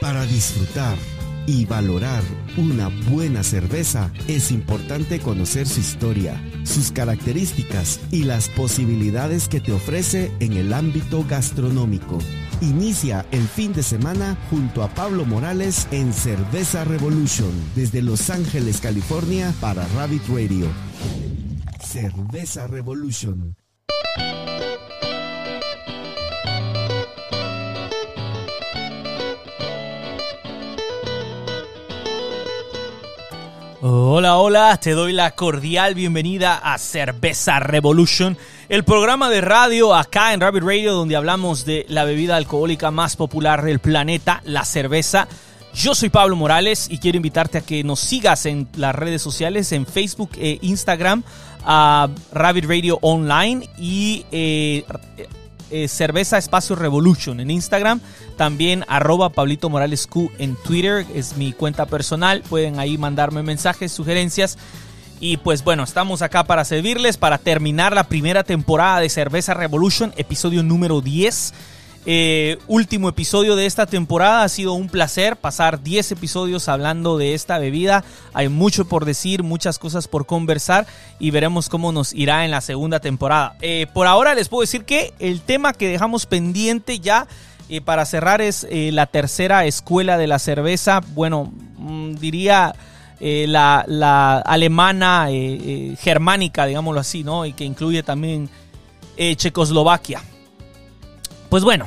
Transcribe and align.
Para 0.00 0.24
disfrutar 0.26 0.96
y 1.46 1.64
valorar 1.66 2.22
una 2.56 2.88
buena 3.10 3.42
cerveza 3.42 4.12
es 4.28 4.52
importante 4.52 5.18
conocer 5.18 5.66
su 5.66 5.80
historia, 5.80 6.40
sus 6.62 6.92
características 6.92 7.98
y 8.12 8.22
las 8.22 8.48
posibilidades 8.48 9.48
que 9.48 9.60
te 9.60 9.72
ofrece 9.72 10.30
en 10.38 10.52
el 10.52 10.72
ámbito 10.72 11.24
gastronómico. 11.28 12.18
Inicia 12.60 13.26
el 13.32 13.48
fin 13.48 13.72
de 13.72 13.82
semana 13.82 14.36
junto 14.50 14.84
a 14.84 14.88
Pablo 14.88 15.24
Morales 15.24 15.88
en 15.90 16.12
Cerveza 16.12 16.84
Revolution 16.84 17.50
desde 17.74 18.00
Los 18.00 18.30
Ángeles, 18.30 18.80
California 18.80 19.52
para 19.60 19.86
Rabbit 19.96 20.22
Radio. 20.28 20.68
Cerveza 21.80 22.68
Revolution. 22.68 23.56
Hola, 33.80 34.38
hola, 34.38 34.76
te 34.78 34.90
doy 34.90 35.12
la 35.12 35.30
cordial 35.36 35.94
bienvenida 35.94 36.56
a 36.56 36.78
Cerveza 36.78 37.60
Revolution, 37.60 38.36
el 38.68 38.82
programa 38.82 39.30
de 39.30 39.40
radio 39.40 39.94
acá 39.94 40.34
en 40.34 40.40
Rabbit 40.40 40.64
Radio 40.64 40.94
donde 40.94 41.14
hablamos 41.14 41.64
de 41.64 41.86
la 41.88 42.02
bebida 42.02 42.34
alcohólica 42.34 42.90
más 42.90 43.14
popular 43.14 43.62
del 43.62 43.78
planeta, 43.78 44.42
la 44.44 44.64
cerveza. 44.64 45.28
Yo 45.72 45.94
soy 45.94 46.08
Pablo 46.08 46.34
Morales 46.34 46.88
y 46.90 46.98
quiero 46.98 47.18
invitarte 47.18 47.58
a 47.58 47.60
que 47.60 47.84
nos 47.84 48.00
sigas 48.00 48.46
en 48.46 48.66
las 48.74 48.96
redes 48.96 49.22
sociales, 49.22 49.70
en 49.70 49.86
Facebook 49.86 50.30
e 50.38 50.58
Instagram, 50.60 51.22
a 51.64 52.08
Rabbit 52.32 52.64
Radio 52.64 52.98
Online 53.00 53.68
y 53.78 54.26
eh, 54.32 54.84
eh, 55.70 55.88
Cerveza 55.88 56.38
Espacio 56.38 56.76
Revolution 56.76 57.40
en 57.40 57.50
Instagram. 57.50 58.00
También 58.36 58.84
arroba 58.88 59.30
Pablito 59.30 59.68
Morales 59.70 60.06
Q 60.06 60.30
en 60.38 60.56
Twitter. 60.56 61.06
Es 61.14 61.36
mi 61.36 61.52
cuenta 61.52 61.86
personal. 61.86 62.42
Pueden 62.48 62.78
ahí 62.78 62.98
mandarme 62.98 63.42
mensajes, 63.42 63.92
sugerencias. 63.92 64.58
Y 65.20 65.38
pues 65.38 65.64
bueno, 65.64 65.82
estamos 65.82 66.22
acá 66.22 66.44
para 66.44 66.64
servirles, 66.64 67.16
para 67.16 67.38
terminar 67.38 67.94
la 67.94 68.04
primera 68.04 68.44
temporada 68.44 69.00
de 69.00 69.08
Cerveza 69.08 69.54
Revolution, 69.54 70.12
episodio 70.16 70.62
número 70.62 71.00
10. 71.00 71.54
Eh, 72.06 72.58
último 72.68 73.08
episodio 73.08 73.56
de 73.56 73.66
esta 73.66 73.86
temporada. 73.86 74.42
Ha 74.42 74.48
sido 74.48 74.72
un 74.72 74.88
placer 74.88 75.36
pasar 75.36 75.82
10 75.82 76.12
episodios 76.12 76.68
hablando 76.68 77.18
de 77.18 77.34
esta 77.34 77.58
bebida. 77.58 78.04
Hay 78.32 78.48
mucho 78.48 78.86
por 78.86 79.04
decir, 79.04 79.42
muchas 79.42 79.78
cosas 79.78 80.08
por 80.08 80.26
conversar 80.26 80.86
y 81.18 81.30
veremos 81.30 81.68
cómo 81.68 81.92
nos 81.92 82.14
irá 82.14 82.44
en 82.44 82.50
la 82.50 82.60
segunda 82.60 83.00
temporada. 83.00 83.56
Eh, 83.60 83.86
por 83.92 84.06
ahora 84.06 84.34
les 84.34 84.48
puedo 84.48 84.62
decir 84.62 84.84
que 84.84 85.12
el 85.18 85.42
tema 85.42 85.72
que 85.72 85.88
dejamos 85.88 86.26
pendiente 86.26 86.98
ya 87.00 87.26
eh, 87.68 87.80
para 87.80 88.06
cerrar 88.06 88.40
es 88.40 88.66
la 88.70 89.06
tercera 89.06 89.66
escuela 89.66 90.16
de 90.16 90.28
la 90.28 90.38
cerveza. 90.38 91.00
Bueno, 91.14 91.52
mm, 91.76 92.14
diría... 92.14 92.74
la, 93.20 93.84
la, 93.88 94.38
alemana 94.38 95.26
germánica, 95.98 96.66
digámoslo 96.66 97.00
así, 97.00 97.24
¿no? 97.24 97.44
Y 97.46 97.52
que 97.52 97.64
incluye 97.64 98.04
también 98.04 98.48
Checoslovaquia. 99.16 100.22
Pues 101.48 101.64
bueno, 101.64 101.86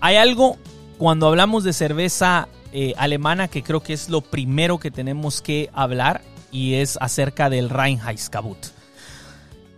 hay 0.00 0.16
algo 0.16 0.56
cuando 0.96 1.26
hablamos 1.26 1.64
de 1.64 1.72
cerveza 1.72 2.48
eh, 2.72 2.94
alemana 2.96 3.48
que 3.48 3.62
creo 3.62 3.82
que 3.82 3.92
es 3.92 4.08
lo 4.08 4.20
primero 4.20 4.78
que 4.78 4.92
tenemos 4.92 5.42
que 5.42 5.70
hablar 5.72 6.22
y 6.52 6.74
es 6.74 6.96
acerca 7.00 7.50
del 7.50 7.68
Reinheitsgebot. 7.68 8.72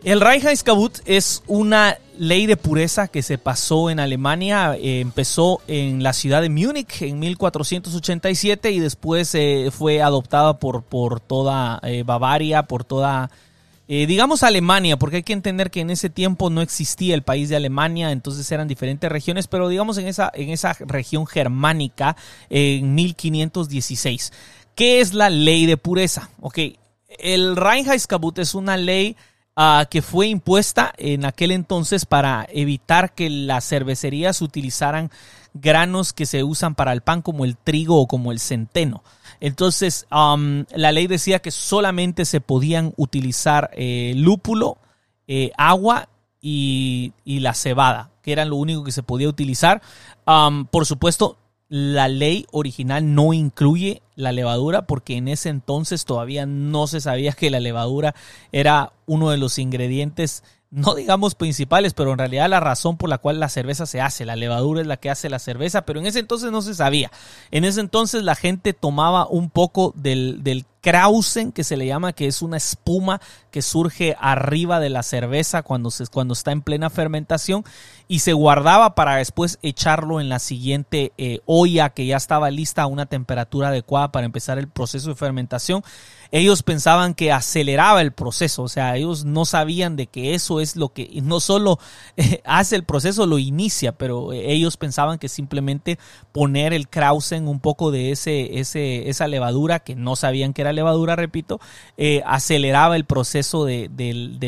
El 0.04 0.20
Reinheitsgebot 0.20 1.00
es 1.06 1.42
una 1.46 1.96
ley 2.18 2.44
de 2.44 2.58
pureza 2.58 3.08
que 3.08 3.22
se 3.22 3.38
pasó 3.38 3.88
en 3.88 3.98
Alemania, 3.98 4.76
eh, 4.76 5.00
empezó 5.00 5.62
en 5.68 6.02
la 6.02 6.12
ciudad 6.12 6.42
de 6.42 6.50
Múnich 6.50 7.00
en 7.00 7.18
1487 7.18 8.70
y 8.72 8.78
después 8.78 9.34
eh, 9.34 9.70
fue 9.72 10.02
adoptada 10.02 10.58
por, 10.58 10.82
por 10.82 11.20
toda 11.20 11.80
Bavaria, 12.04 12.64
por 12.64 12.84
toda 12.84 13.30
eh, 13.88 14.06
digamos 14.06 14.42
Alemania, 14.42 14.96
porque 14.96 15.16
hay 15.16 15.22
que 15.22 15.32
entender 15.32 15.70
que 15.70 15.80
en 15.80 15.90
ese 15.90 16.10
tiempo 16.10 16.50
no 16.50 16.60
existía 16.60 17.14
el 17.14 17.22
país 17.22 17.48
de 17.48 17.56
Alemania, 17.56 18.10
entonces 18.10 18.50
eran 18.50 18.66
diferentes 18.66 19.10
regiones, 19.10 19.46
pero 19.46 19.68
digamos 19.68 19.96
en 19.98 20.08
esa, 20.08 20.30
en 20.34 20.50
esa 20.50 20.72
región 20.80 21.26
germánica 21.26 22.16
en 22.50 22.94
1516. 22.94 24.32
¿Qué 24.74 25.00
es 25.00 25.14
la 25.14 25.30
ley 25.30 25.66
de 25.66 25.76
pureza? 25.76 26.30
Ok, 26.40 26.58
el 27.18 27.56
Reinheitsgebot 27.56 28.38
es 28.40 28.54
una 28.54 28.76
ley 28.76 29.16
ah, 29.54 29.86
que 29.88 30.02
fue 30.02 30.26
impuesta 30.26 30.92
en 30.98 31.24
aquel 31.24 31.52
entonces 31.52 32.06
para 32.06 32.46
evitar 32.50 33.14
que 33.14 33.30
las 33.30 33.68
cervecerías 33.68 34.42
utilizaran 34.42 35.10
granos 35.54 36.12
que 36.12 36.26
se 36.26 36.44
usan 36.44 36.74
para 36.74 36.92
el 36.92 37.00
pan 37.00 37.22
como 37.22 37.44
el 37.44 37.56
trigo 37.56 38.00
o 38.00 38.06
como 38.06 38.32
el 38.32 38.40
centeno. 38.40 39.02
Entonces, 39.40 40.06
um, 40.10 40.64
la 40.74 40.92
ley 40.92 41.06
decía 41.06 41.40
que 41.40 41.50
solamente 41.50 42.24
se 42.24 42.40
podían 42.40 42.92
utilizar 42.96 43.70
eh, 43.74 44.12
lúpulo, 44.16 44.78
eh, 45.26 45.50
agua 45.56 46.08
y, 46.40 47.12
la 47.24 47.54
cebada, 47.54 48.10
que 48.22 48.32
eran 48.32 48.50
lo 48.50 48.56
único 48.56 48.84
que 48.84 48.92
se 48.92 49.02
podía 49.02 49.28
utilizar. 49.28 49.82
Um, 50.26 50.66
por 50.66 50.86
supuesto, 50.86 51.38
la 51.68 52.08
ley 52.08 52.46
original 52.52 53.14
no 53.14 53.32
incluye 53.32 54.02
la 54.14 54.30
levadura 54.30 54.86
porque 54.86 55.16
en 55.16 55.26
ese 55.28 55.48
entonces 55.48 56.04
todavía 56.04 56.46
no 56.46 56.86
se 56.86 57.00
sabía 57.00 57.32
que 57.32 57.50
la 57.50 57.58
levadura 57.58 58.14
era 58.52 58.92
uno 59.06 59.30
de 59.30 59.36
los 59.36 59.58
ingredientes 59.58 60.44
no 60.76 60.94
digamos 60.94 61.34
principales, 61.34 61.94
pero 61.94 62.12
en 62.12 62.18
realidad 62.18 62.50
la 62.50 62.60
razón 62.60 62.98
por 62.98 63.08
la 63.08 63.16
cual 63.16 63.40
la 63.40 63.48
cerveza 63.48 63.86
se 63.86 64.02
hace, 64.02 64.26
la 64.26 64.36
levadura 64.36 64.82
es 64.82 64.86
la 64.86 64.98
que 64.98 65.08
hace 65.08 65.30
la 65.30 65.38
cerveza, 65.38 65.86
pero 65.86 66.00
en 66.00 66.06
ese 66.06 66.18
entonces 66.18 66.52
no 66.52 66.60
se 66.60 66.74
sabía. 66.74 67.10
En 67.50 67.64
ese 67.64 67.80
entonces 67.80 68.22
la 68.22 68.34
gente 68.34 68.74
tomaba 68.74 69.26
un 69.26 69.48
poco 69.48 69.94
del, 69.96 70.42
del 70.42 70.66
Krausen, 70.86 71.50
que 71.50 71.64
se 71.64 71.76
le 71.76 71.84
llama, 71.84 72.12
que 72.12 72.28
es 72.28 72.42
una 72.42 72.58
espuma 72.58 73.20
que 73.50 73.60
surge 73.60 74.14
arriba 74.20 74.78
de 74.78 74.88
la 74.88 75.02
cerveza 75.02 75.64
cuando, 75.64 75.90
se, 75.90 76.06
cuando 76.06 76.32
está 76.32 76.52
en 76.52 76.62
plena 76.62 76.90
fermentación 76.90 77.64
y 78.06 78.20
se 78.20 78.34
guardaba 78.34 78.94
para 78.94 79.16
después 79.16 79.58
echarlo 79.62 80.20
en 80.20 80.28
la 80.28 80.38
siguiente 80.38 81.12
eh, 81.18 81.40
olla 81.44 81.90
que 81.90 82.06
ya 82.06 82.16
estaba 82.16 82.52
lista 82.52 82.82
a 82.82 82.86
una 82.86 83.06
temperatura 83.06 83.68
adecuada 83.68 84.12
para 84.12 84.26
empezar 84.26 84.58
el 84.58 84.68
proceso 84.68 85.08
de 85.08 85.16
fermentación. 85.16 85.82
Ellos 86.30 86.62
pensaban 86.62 87.14
que 87.14 87.32
aceleraba 87.32 88.00
el 88.00 88.12
proceso, 88.12 88.64
o 88.64 88.68
sea, 88.68 88.96
ellos 88.96 89.24
no 89.24 89.44
sabían 89.44 89.96
de 89.96 90.06
que 90.06 90.34
eso 90.34 90.60
es 90.60 90.76
lo 90.76 90.90
que 90.90 91.20
no 91.22 91.40
solo 91.40 91.78
eh, 92.16 92.42
hace 92.44 92.76
el 92.76 92.84
proceso, 92.84 93.26
lo 93.26 93.38
inicia, 93.38 93.92
pero 93.92 94.32
eh, 94.32 94.52
ellos 94.52 94.76
pensaban 94.76 95.18
que 95.18 95.28
simplemente 95.28 95.98
poner 96.30 96.72
el 96.72 96.88
Krausen, 96.88 97.48
un 97.48 97.58
poco 97.58 97.90
de 97.90 98.12
ese, 98.12 98.60
ese, 98.60 99.08
esa 99.08 99.26
levadura, 99.26 99.80
que 99.80 99.96
no 99.96 100.14
sabían 100.14 100.52
que 100.52 100.62
era 100.62 100.72
levadura, 100.76 101.16
repito, 101.16 101.60
aceleraba 102.24 102.94
el 102.94 103.04
proceso 103.04 103.64
de, 103.64 103.90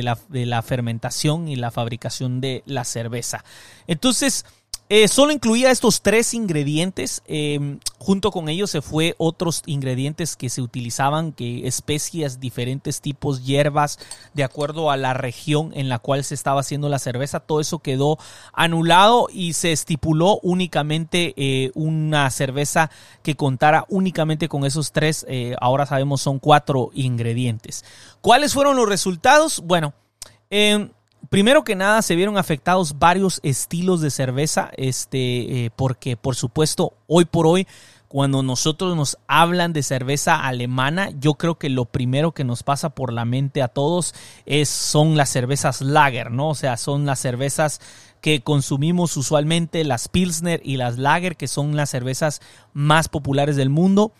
la, 0.02 0.18
de 0.28 0.46
la 0.46 0.62
fermentación 0.62 1.48
y 1.48 1.56
la 1.56 1.72
fabricación 1.72 2.40
de 2.40 2.62
la 2.66 2.84
cerveza. 2.84 3.44
Entonces, 3.88 4.44
eh, 4.90 5.06
solo 5.06 5.32
incluía 5.32 5.70
estos 5.70 6.00
tres 6.00 6.32
ingredientes. 6.32 7.22
Em, 7.26 7.78
junto 7.98 8.30
con 8.30 8.48
ellos 8.48 8.70
se 8.70 8.80
fue 8.80 9.14
otros 9.18 9.62
ingredientes 9.66 10.34
que 10.34 10.48
se 10.48 10.62
utilizaban, 10.62 11.32
que 11.32 11.66
especias, 11.66 12.40
diferentes 12.40 13.02
tipos, 13.02 13.44
hierbas, 13.44 13.98
de 14.32 14.44
acuerdo 14.44 14.90
a 14.90 14.96
la 14.96 15.12
región 15.12 15.72
en 15.74 15.90
la 15.90 15.98
cual 15.98 16.24
se 16.24 16.34
estaba 16.34 16.60
haciendo 16.60 16.88
la 16.88 16.98
cerveza. 16.98 17.40
Todo 17.40 17.60
eso 17.60 17.80
quedó 17.80 18.18
anulado 18.54 19.28
y 19.30 19.52
se 19.52 19.72
estipuló 19.72 20.40
únicamente 20.42 21.34
eh, 21.36 21.70
una 21.74 22.30
cerveza 22.30 22.90
que 23.22 23.36
contara 23.36 23.84
únicamente 23.90 24.48
con 24.48 24.64
esos 24.64 24.92
tres. 24.92 25.26
Eh, 25.28 25.54
ahora 25.60 25.84
sabemos 25.84 26.22
son 26.22 26.38
cuatro 26.38 26.90
ingredientes. 26.94 27.84
¿Cuáles 28.22 28.54
fueron 28.54 28.76
los 28.76 28.88
resultados? 28.88 29.60
Bueno. 29.60 29.92
Eh, 30.50 30.88
Primero 31.30 31.62
que 31.62 31.76
nada, 31.76 32.00
se 32.02 32.16
vieron 32.16 32.38
afectados 32.38 32.98
varios 32.98 33.40
estilos 33.42 34.00
de 34.00 34.10
cerveza, 34.10 34.70
este, 34.76 35.66
eh, 35.66 35.70
porque 35.74 36.16
por 36.16 36.36
supuesto, 36.36 36.94
hoy 37.06 37.26
por 37.26 37.46
hoy, 37.46 37.66
cuando 38.08 38.42
nosotros 38.42 38.96
nos 38.96 39.18
hablan 39.26 39.74
de 39.74 39.82
cerveza 39.82 40.36
alemana, 40.36 41.10
yo 41.20 41.34
creo 41.34 41.58
que 41.58 41.68
lo 41.68 41.84
primero 41.84 42.32
que 42.32 42.44
nos 42.44 42.62
pasa 42.62 42.90
por 42.90 43.12
la 43.12 43.26
mente 43.26 43.60
a 43.60 43.68
todos 43.68 44.14
es, 44.46 44.70
son 44.70 45.18
las 45.18 45.28
cervezas 45.28 45.82
lager, 45.82 46.30
¿no? 46.30 46.48
O 46.48 46.54
sea, 46.54 46.78
son 46.78 47.04
las 47.04 47.18
cervezas 47.18 47.80
que 48.20 48.42
consumimos 48.42 49.16
usualmente, 49.16 49.84
las 49.84 50.08
Pilsner 50.08 50.60
y 50.64 50.76
las 50.76 50.98
Lager, 50.98 51.36
que 51.36 51.48
son 51.48 51.76
las 51.76 51.90
cervezas 51.90 52.40
más 52.72 53.08
populares 53.08 53.56
del 53.56 53.70
mundo. 53.70 54.12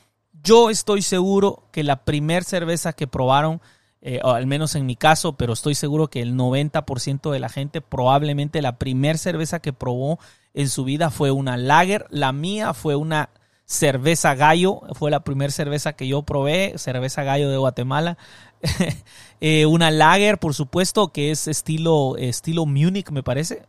Yo 0.43 0.71
estoy 0.71 1.03
seguro 1.03 1.65
que 1.73 1.83
la 1.83 2.05
primer 2.05 2.45
cerveza 2.45 2.93
que 2.93 3.07
probaron 3.07 3.61
eh, 4.01 4.21
al 4.23 4.47
menos 4.47 4.75
en 4.75 4.87
mi 4.87 4.97
caso, 4.97 5.33
pero 5.35 5.53
estoy 5.53 5.75
seguro 5.75 6.09
que 6.09 6.23
el 6.23 6.35
90% 6.35 7.31
de 7.33 7.41
la 7.41 7.49
gente 7.49 7.81
probablemente 7.81 8.63
la 8.63 8.79
primera 8.79 9.19
cerveza 9.19 9.61
que 9.61 9.73
probó 9.73 10.19
en 10.55 10.69
su 10.69 10.85
vida 10.85 11.11
fue 11.11 11.31
una 11.31 11.57
lager. 11.57 12.07
La 12.11 12.33
mía 12.33 12.75
fue 12.75 12.95
una 12.97 13.31
cerveza 13.65 14.35
gallo, 14.35 14.81
fue 14.95 15.11
la 15.11 15.21
primera 15.21 15.53
cerveza 15.53 15.93
que 15.93 16.09
yo 16.09 16.23
probé, 16.23 16.75
cerveza 16.79 17.23
gallo 17.23 17.51
de 17.51 17.57
Guatemala. 17.57 18.19
Eh, 19.41 19.67
una 19.67 19.93
lager, 19.93 20.39
por 20.39 20.53
supuesto, 20.53 21.13
que 21.13 21.31
es 21.31 21.47
estilo, 21.47 22.17
estilo 22.17 22.67
Munich, 22.67 23.13
me 23.13 23.23
parece. 23.23 23.63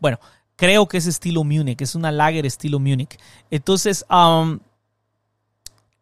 Bueno, 0.00 0.18
creo 0.56 0.88
que 0.88 0.96
es 0.96 1.06
estilo 1.06 1.44
Munich, 1.44 1.80
es 1.80 1.94
una 1.94 2.10
lager 2.10 2.44
estilo 2.44 2.80
Munich. 2.80 3.20
Entonces, 3.48 4.04
um, 4.10 4.58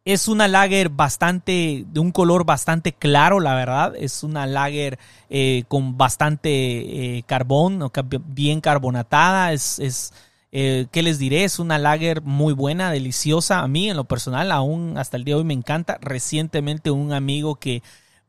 es 0.04 0.28
una 0.28 0.48
lager 0.48 0.88
bastante, 0.88 1.84
de 1.86 2.00
un 2.00 2.10
color 2.10 2.44
bastante 2.44 2.92
claro, 2.92 3.40
la 3.40 3.54
verdad. 3.54 3.94
Es 3.96 4.22
una 4.22 4.46
lager 4.46 4.98
eh, 5.28 5.64
con 5.68 5.98
bastante 5.98 6.50
eh, 7.18 7.22
carbón, 7.26 7.90
bien 8.26 8.60
carbonatada. 8.60 9.52
Es, 9.52 9.78
es 9.78 10.12
eh, 10.52 10.86
¿qué 10.90 11.02
les 11.02 11.18
diré? 11.18 11.44
Es 11.44 11.58
una 11.58 11.78
lager 11.78 12.22
muy 12.22 12.54
buena, 12.54 12.90
deliciosa. 12.90 13.60
A 13.60 13.68
mí, 13.68 13.90
en 13.90 13.96
lo 13.96 14.04
personal, 14.04 14.50
aún 14.52 14.98
hasta 14.98 15.16
el 15.16 15.24
día 15.24 15.34
de 15.34 15.40
hoy 15.40 15.46
me 15.46 15.54
encanta. 15.54 15.98
Recientemente 16.00 16.90
un 16.90 17.12
amigo 17.12 17.56
que 17.56 17.82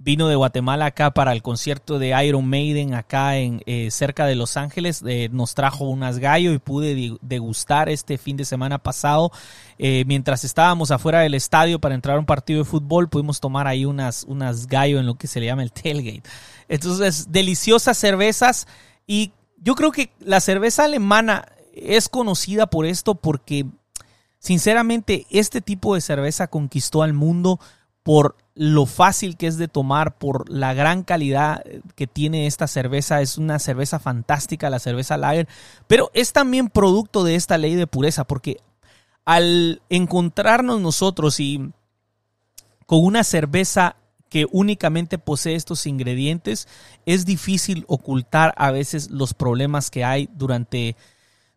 vino 0.04 0.28
de 0.28 0.36
Guatemala 0.36 0.88
acá 0.88 1.12
para 1.12 1.32
el 1.32 1.42
concierto 1.42 2.00
de 2.00 2.26
Iron 2.26 2.48
Maiden 2.48 2.94
acá 2.94 3.38
en 3.38 3.62
eh, 3.66 3.92
cerca 3.92 4.26
de 4.26 4.36
Los 4.36 4.58
Ángeles. 4.58 5.04
Eh, 5.06 5.30
nos 5.32 5.54
trajo 5.54 5.86
unas 5.86 6.18
gallo 6.18 6.54
y 6.54 6.60
pude 6.60 7.18
degustar 7.22 7.88
este 7.90 8.18
fin 8.18 8.36
de 8.36 8.46
semana 8.46 8.80
pasado. 8.80 9.32
Eh, 9.78 10.04
mientras 10.08 10.44
estábamos 10.44 10.92
afuera 10.92 11.20
del 11.20 11.36
estadio 11.36 11.80
para 11.80 11.96
entrar 11.96 12.18
a 12.18 12.20
un 12.20 12.26
partido 12.26 12.60
de 12.60 12.70
fútbol, 12.70 13.10
pudimos 13.10 13.40
tomar 13.40 13.68
ahí 13.68 13.86
unas, 13.86 14.24
unas 14.24 14.68
gallo 14.68 15.00
en 15.00 15.06
lo 15.06 15.16
que 15.16 15.28
se 15.28 15.40
le 15.40 15.46
llama 15.46 15.64
el 15.64 15.72
tailgate. 15.72 16.24
Entonces, 16.68 17.32
deliciosas 17.32 17.98
cervezas 17.98 18.68
y 19.06 19.34
yo 19.58 19.76
creo 19.76 19.92
que 19.92 20.12
la 20.20 20.40
cerveza 20.40 20.86
alemana 20.86 21.46
es 21.76 22.10
conocida 22.10 22.68
por 22.68 22.86
esto 22.86 23.16
porque, 23.16 23.66
sinceramente, 24.40 25.28
este 25.30 25.62
tipo 25.62 25.94
de 25.94 26.02
cerveza 26.02 26.48
conquistó 26.48 27.04
al 27.04 27.14
mundo 27.14 27.60
por 28.04 28.36
lo 28.56 28.86
fácil 28.86 29.38
que 29.38 29.48
es 29.48 29.58
de 29.58 29.68
tomar, 29.68 30.18
por 30.18 30.50
la 30.50 30.74
gran 30.74 31.04
calidad 31.04 31.64
que 31.96 32.08
tiene 32.08 32.48
esta 32.48 32.68
cerveza. 32.68 33.22
Es 33.22 33.38
una 33.38 33.60
cerveza 33.60 34.00
fantástica, 34.00 34.70
la 34.70 34.80
cerveza 34.80 35.18
Lager, 35.18 35.48
pero 35.88 36.12
es 36.14 36.34
también 36.34 36.70
producto 36.70 37.24
de 37.24 37.36
esta 37.36 37.58
ley 37.58 37.76
de 37.76 37.88
pureza, 37.88 38.26
porque 38.26 38.58
al 39.26 39.82
encontrarnos 39.90 40.82
nosotros 40.82 41.40
y 41.40 41.72
con 42.86 43.04
una 43.04 43.24
cerveza 43.24 43.96
que 44.30 44.48
únicamente 44.52 45.18
posee 45.18 45.56
estos 45.56 45.86
ingredientes, 45.86 46.68
es 47.06 47.26
difícil 47.26 47.84
ocultar 47.88 48.54
a 48.58 48.72
veces 48.72 49.12
los 49.12 49.34
problemas 49.34 49.92
que 49.92 50.06
hay 50.06 50.30
durante 50.34 50.96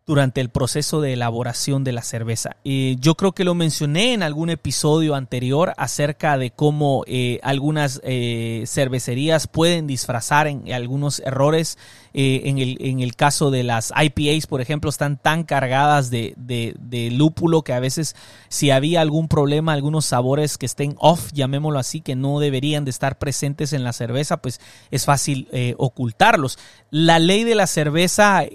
durante 0.07 0.39
el 0.39 0.49
proceso 0.49 1.01
de 1.01 1.13
elaboración 1.13 1.83
de 1.83 1.91
la 1.91 2.03
cerveza. 2.03 2.57
yo 2.63 3.15
creo 3.15 3.31
que 3.31 3.43
lo 3.43 3.55
mencioné 3.55 4.13
en 4.13 4.21
algún 4.21 4.51
episodio 4.51 5.15
anterior 5.15 5.73
acerca 5.77 6.37
de 6.37 6.51
cómo 6.51 7.03
eh, 7.07 7.39
algunas 7.41 8.01
eh, 8.03 8.65
cervecerías 8.67 9.47
pueden 9.47 9.87
disfrazar 9.87 10.45
en, 10.45 10.71
algunos 10.71 11.21
errores. 11.21 11.79
Eh, 12.13 12.43
en, 12.45 12.59
el, 12.59 12.77
en, 12.79 13.01
el, 13.01 13.15
caso 13.15 13.51
de 13.51 13.63
las 13.63 13.91
IPAs, 13.93 14.47
por 14.47 14.61
ejemplo, 14.61 14.89
están 14.89 15.17
tan 15.17 15.43
cargadas 15.43 16.09
de, 16.09 16.33
de, 16.37 17.11
lúpulo 17.11 17.63
que 17.63 17.73
a 17.73 17.81
veces 17.81 18.15
si 18.47 18.71
había 18.71 19.01
algún 19.01 19.27
problema, 19.27 19.73
algunos 19.73 20.05
sabores 20.05 20.57
que 20.57 20.65
estén 20.65 20.95
off, 20.99 21.31
llamémoslo 21.33 21.77
así, 21.77 21.99
que 21.99 22.15
no 22.15 22.39
deberían 22.39 22.85
de 22.85 22.91
estar 22.91 23.17
presentes 23.17 23.73
en 23.73 23.83
la 23.83 23.91
cerveza, 23.91 24.37
pues 24.37 24.61
es 24.91 25.03
fácil 25.03 25.49
ocultarlos. 25.77 26.57
La 26.89 27.19
ley 27.19 27.43
de 27.43 27.55
la 27.55 27.67
cerveza 27.67 28.45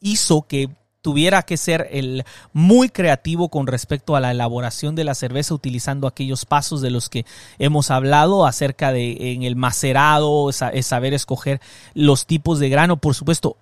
hizo 0.00 0.42
que 0.42 0.70
tuviera 1.02 1.42
que 1.42 1.56
ser 1.56 1.88
el 1.92 2.24
muy 2.52 2.88
creativo 2.88 3.48
con 3.48 3.66
respecto 3.66 4.16
a 4.16 4.20
la 4.20 4.30
elaboración 4.30 4.94
de 4.94 5.04
la 5.04 5.14
cerveza 5.14 5.54
utilizando 5.54 6.06
aquellos 6.06 6.44
pasos 6.44 6.82
de 6.82 6.90
los 6.90 7.08
que 7.08 7.24
hemos 7.58 7.90
hablado 7.90 8.46
acerca 8.46 8.92
de 8.92 9.32
en 9.32 9.42
el 9.42 9.56
macerado, 9.56 10.50
saber 10.52 11.14
escoger 11.14 11.60
los 11.94 12.26
tipos 12.26 12.58
de 12.58 12.68
grano, 12.68 12.98
por 12.98 13.14
supuesto, 13.14 13.56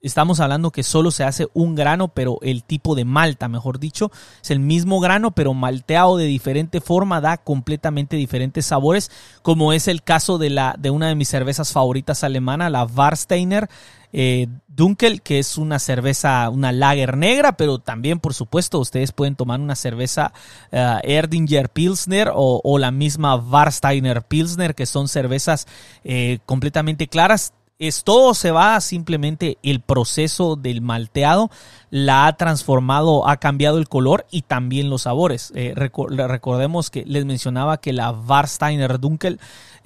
Estamos 0.00 0.38
hablando 0.38 0.70
que 0.70 0.84
solo 0.84 1.10
se 1.10 1.24
hace 1.24 1.48
un 1.54 1.74
grano, 1.74 2.06
pero 2.06 2.38
el 2.42 2.62
tipo 2.62 2.94
de 2.94 3.04
malta, 3.04 3.48
mejor 3.48 3.80
dicho, 3.80 4.12
es 4.40 4.52
el 4.52 4.60
mismo 4.60 5.00
grano, 5.00 5.32
pero 5.32 5.54
malteado 5.54 6.16
de 6.16 6.26
diferente 6.26 6.80
forma, 6.80 7.20
da 7.20 7.36
completamente 7.38 8.14
diferentes 8.14 8.64
sabores, 8.64 9.10
como 9.42 9.72
es 9.72 9.88
el 9.88 10.04
caso 10.04 10.38
de, 10.38 10.50
la, 10.50 10.76
de 10.78 10.90
una 10.90 11.08
de 11.08 11.16
mis 11.16 11.28
cervezas 11.28 11.72
favoritas 11.72 12.22
alemana, 12.22 12.70
la 12.70 12.84
Warsteiner 12.84 13.68
eh, 14.12 14.46
Dunkel, 14.68 15.22
que 15.22 15.38
es 15.38 15.58
una 15.58 15.78
cerveza, 15.78 16.48
una 16.50 16.72
lager 16.72 17.16
negra, 17.16 17.56
pero 17.56 17.78
también, 17.78 18.20
por 18.20 18.34
supuesto, 18.34 18.78
ustedes 18.78 19.12
pueden 19.12 19.34
tomar 19.34 19.60
una 19.60 19.74
cerveza 19.74 20.32
uh, 20.72 21.00
Erdinger 21.02 21.68
Pilsner 21.68 22.30
o, 22.32 22.78
la 22.78 22.90
misma 22.90 23.34
Warsteiner 23.34 24.22
Pilsner, 24.22 24.74
que 24.74 24.86
son 24.86 25.08
cervezas 25.08 25.66
eh, 26.04 26.38
completamente 26.46 27.08
claras 27.08 27.52
es 27.78 28.02
todo 28.02 28.34
se 28.34 28.50
va 28.50 28.80
simplemente 28.80 29.58
el 29.62 29.80
proceso 29.80 30.56
del 30.56 30.80
malteado 30.80 31.50
la 31.90 32.26
ha 32.26 32.36
transformado, 32.36 33.28
ha 33.28 33.36
cambiado 33.36 33.78
el 33.78 33.88
color 33.88 34.26
y 34.30 34.42
también 34.42 34.90
los 34.90 35.02
sabores. 35.02 35.52
Eh, 35.54 35.74
recordemos 35.76 36.90
que 36.90 37.04
les 37.06 37.24
mencionaba 37.24 37.80
que 37.80 37.92
la 37.92 38.10
Warsteiner 38.10 38.98
Dunkel 38.98 39.40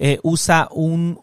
eh, 0.05 0.19
usa 0.21 0.67
un, 0.69 1.17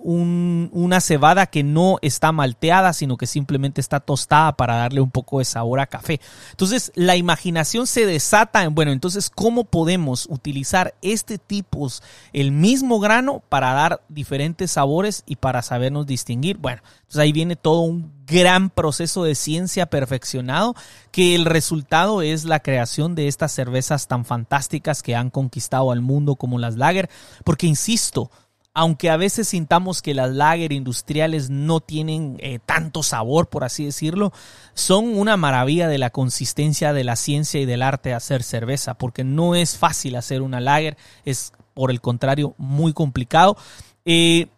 una 0.73 1.03
cebada 1.03 1.49
que 1.49 1.62
no 1.62 1.99
está 2.00 2.32
malteada, 2.32 2.94
sino 2.94 3.19
que 3.19 3.27
simplemente 3.27 3.79
está 3.79 4.00
tostada 4.00 4.56
para 4.56 4.77
darle 4.77 5.03
un 5.03 5.11
poco 5.11 5.38
de 5.38 5.44
sabor 5.44 5.81
a 5.81 5.87
café. 5.87 6.19
Entonces, 6.53 6.91
la 6.94 7.15
imaginación 7.15 7.87
se 7.87 8.06
desata 8.06 8.65
en, 8.65 8.75
bueno, 8.75 8.91
entonces, 8.91 9.29
¿cómo 9.29 9.65
podemos 9.65 10.27
utilizar 10.31 10.94
este 11.03 11.37
tipo, 11.37 11.88
el 12.32 12.53
mismo 12.53 13.00
grano, 13.00 13.43
para 13.50 13.75
dar 13.75 14.00
diferentes 14.09 14.71
sabores 14.71 15.25
y 15.27 15.37
para 15.37 15.61
sabernos 15.61 16.06
distinguir? 16.06 16.56
Bueno, 16.56 16.81
entonces 17.00 17.19
ahí 17.19 17.32
viene 17.32 17.56
todo 17.56 17.82
un 17.82 18.11
gran 18.27 18.71
proceso 18.71 19.25
de 19.25 19.35
ciencia 19.35 19.91
perfeccionado 19.91 20.75
que 21.12 21.35
el 21.35 21.44
resultado 21.44 22.23
es 22.23 22.47
la 22.47 22.61
creación 22.61 23.15
de 23.15 23.29
estas 23.29 23.53
cervezas 23.53 24.06
tan 24.06 24.25
fantásticas 24.25 25.03
que 25.03 25.17
han 25.17 25.29
conquistado 25.29 25.93
al 25.93 26.00
mundo 26.00 26.37
como 26.37 26.59
las 26.59 26.77
lager, 26.77 27.11
porque 27.44 27.67
insisto, 27.67 28.31
aunque 28.72 29.11
a 29.11 29.17
veces 29.17 29.49
sintamos 29.49 30.00
que 30.00 30.14
las 30.14 30.31
lager 30.31 30.72
industriales 30.72 31.50
no 31.50 31.81
tienen 31.81 32.37
eh, 32.38 32.61
tanto 32.64 33.02
sabor, 33.02 33.49
por 33.49 33.64
así 33.64 33.84
decirlo, 33.84 34.32
son 34.75 35.19
una 35.19 35.37
maravilla 35.37 35.88
de 35.88 35.99
la 35.99 36.11
consistencia 36.11 36.93
de 36.93 37.05
la 37.05 37.17
ciencia 37.17 37.61
y 37.61 37.67
del 37.67 37.82
arte 37.82 38.11
de 38.11 38.14
hacer 38.14 38.43
cerveza, 38.43 38.94
porque 38.94 39.25
no 39.25 39.55
es 39.55 39.76
fácil 39.76 40.17
hacer 40.17 40.43
una 40.43 40.61
lager, 40.61 40.96
es 41.25 41.52
por 41.75 41.90
el 41.90 42.00
contrario 42.00 42.55
muy 42.58 42.93
complicado. 42.93 43.56
Eh, 44.05 44.49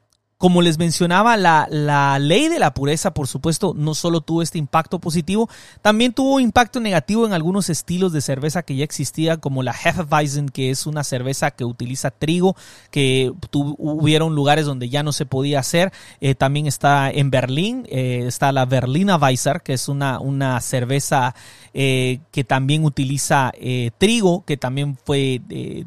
como 0.42 0.60
les 0.60 0.76
mencionaba, 0.76 1.36
la, 1.36 1.68
la, 1.70 2.18
ley 2.18 2.48
de 2.48 2.58
la 2.58 2.74
pureza, 2.74 3.14
por 3.14 3.28
supuesto, 3.28 3.74
no 3.76 3.94
solo 3.94 4.22
tuvo 4.22 4.42
este 4.42 4.58
impacto 4.58 4.98
positivo, 4.98 5.48
también 5.82 6.12
tuvo 6.12 6.40
impacto 6.40 6.80
negativo 6.80 7.24
en 7.24 7.32
algunos 7.32 7.70
estilos 7.70 8.12
de 8.12 8.20
cerveza 8.20 8.64
que 8.64 8.74
ya 8.74 8.82
existían, 8.82 9.38
como 9.38 9.62
la 9.62 9.70
Hefeweizen, 9.70 10.48
que 10.48 10.70
es 10.70 10.84
una 10.88 11.04
cerveza 11.04 11.52
que 11.52 11.64
utiliza 11.64 12.10
trigo, 12.10 12.56
que 12.90 13.32
hubieron 13.52 14.34
lugares 14.34 14.66
donde 14.66 14.88
ya 14.88 15.04
no 15.04 15.12
se 15.12 15.26
podía 15.26 15.60
hacer. 15.60 15.92
Eh, 16.20 16.34
también 16.34 16.66
está 16.66 17.08
en 17.08 17.30
Berlín, 17.30 17.86
eh, 17.88 18.24
está 18.26 18.50
la 18.50 18.64
Berliner 18.64 19.20
Weiser, 19.22 19.60
que 19.62 19.74
es 19.74 19.86
una, 19.86 20.18
una 20.18 20.60
cerveza 20.60 21.36
eh, 21.72 22.18
que 22.32 22.42
también 22.42 22.84
utiliza 22.84 23.52
trigo, 23.98 24.44
que 24.44 24.56
también 24.56 24.98
fue, 25.04 25.40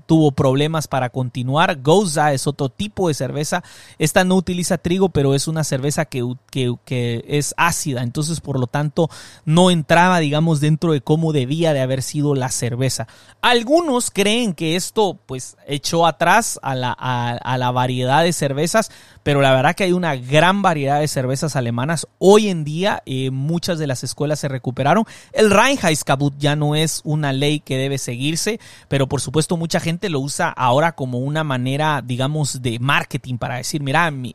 tuvo 0.05 0.31
problemas 0.31 0.87
para 0.87 1.09
continuar. 1.09 1.81
Goza 1.81 2.31
es 2.31 2.47
otro 2.47 2.69
tipo 2.69 3.09
de 3.09 3.13
cerveza. 3.13 3.61
Esta 3.99 4.23
no 4.23 4.44
utiliza 4.45 4.77
trigo, 4.77 5.09
pero 5.09 5.33
es 5.33 5.47
una 5.47 5.63
cerveza 5.63 6.05
que, 6.05 6.23
que, 6.51 7.25
es 7.27 7.55
ácida, 7.57 8.03
entonces 8.03 8.41
por 8.41 8.59
lo 8.59 8.67
tanto 8.67 9.09
no 9.43 9.71
entraba, 9.71 10.19
digamos, 10.19 10.59
dentro 10.59 10.93
de 10.93 11.01
cómo 11.01 11.33
debía 11.33 11.73
de 11.73 11.81
haber 11.81 12.03
sido 12.03 12.35
la 12.35 12.49
cerveza. 12.49 13.07
Algunos 13.41 14.11
creen 14.11 14.53
que 14.53 14.75
esto 14.75 15.17
pues 15.25 15.57
echó 15.67 16.05
atrás 16.05 16.59
a 16.61 16.75
la, 16.75 16.91
a 16.91 17.57
la 17.57 17.71
variedad 17.71 18.23
de 18.23 18.33
cervezas, 18.33 18.91
pero 19.25 19.41
la 19.41 19.55
verdad 19.55 19.73
que 19.73 19.83
hay 19.83 19.91
una 19.91 20.15
gran 20.15 20.61
variedad 20.61 20.99
de 20.99 21.07
cervezas 21.07 21.55
alemanas. 21.55 22.07
Hoy 22.19 22.47
en 22.49 22.63
día 22.63 23.01
eh, 23.07 23.31
muchas 23.31 23.79
de 23.79 23.87
las 23.87 24.03
escuelas 24.03 24.39
se 24.39 24.47
recuperaron. 24.47 25.05
El 25.33 25.49
Reinheitsgebot 25.49 26.37
ya 26.37 26.55
no 26.55 26.75
es 26.75 27.01
una 27.03 27.33
ley 27.33 27.59
que 27.59 27.75
debe 27.75 27.97
seguirse, 27.97 28.59
pero 28.87 29.07
por 29.07 29.21
supuesto 29.21 29.57
mucha 29.57 29.79
gente 29.79 30.09
lo 30.09 30.19
usa 30.19 30.49
ahora 30.49 30.91
como 30.91 31.17
una 31.17 31.43
manera, 31.43 32.03
digamos, 32.05 32.61
de 32.61 32.77
marketing 32.77 33.39
para 33.39 33.55
decir, 33.55 33.81
mira, 33.81 34.11
mi, 34.11 34.31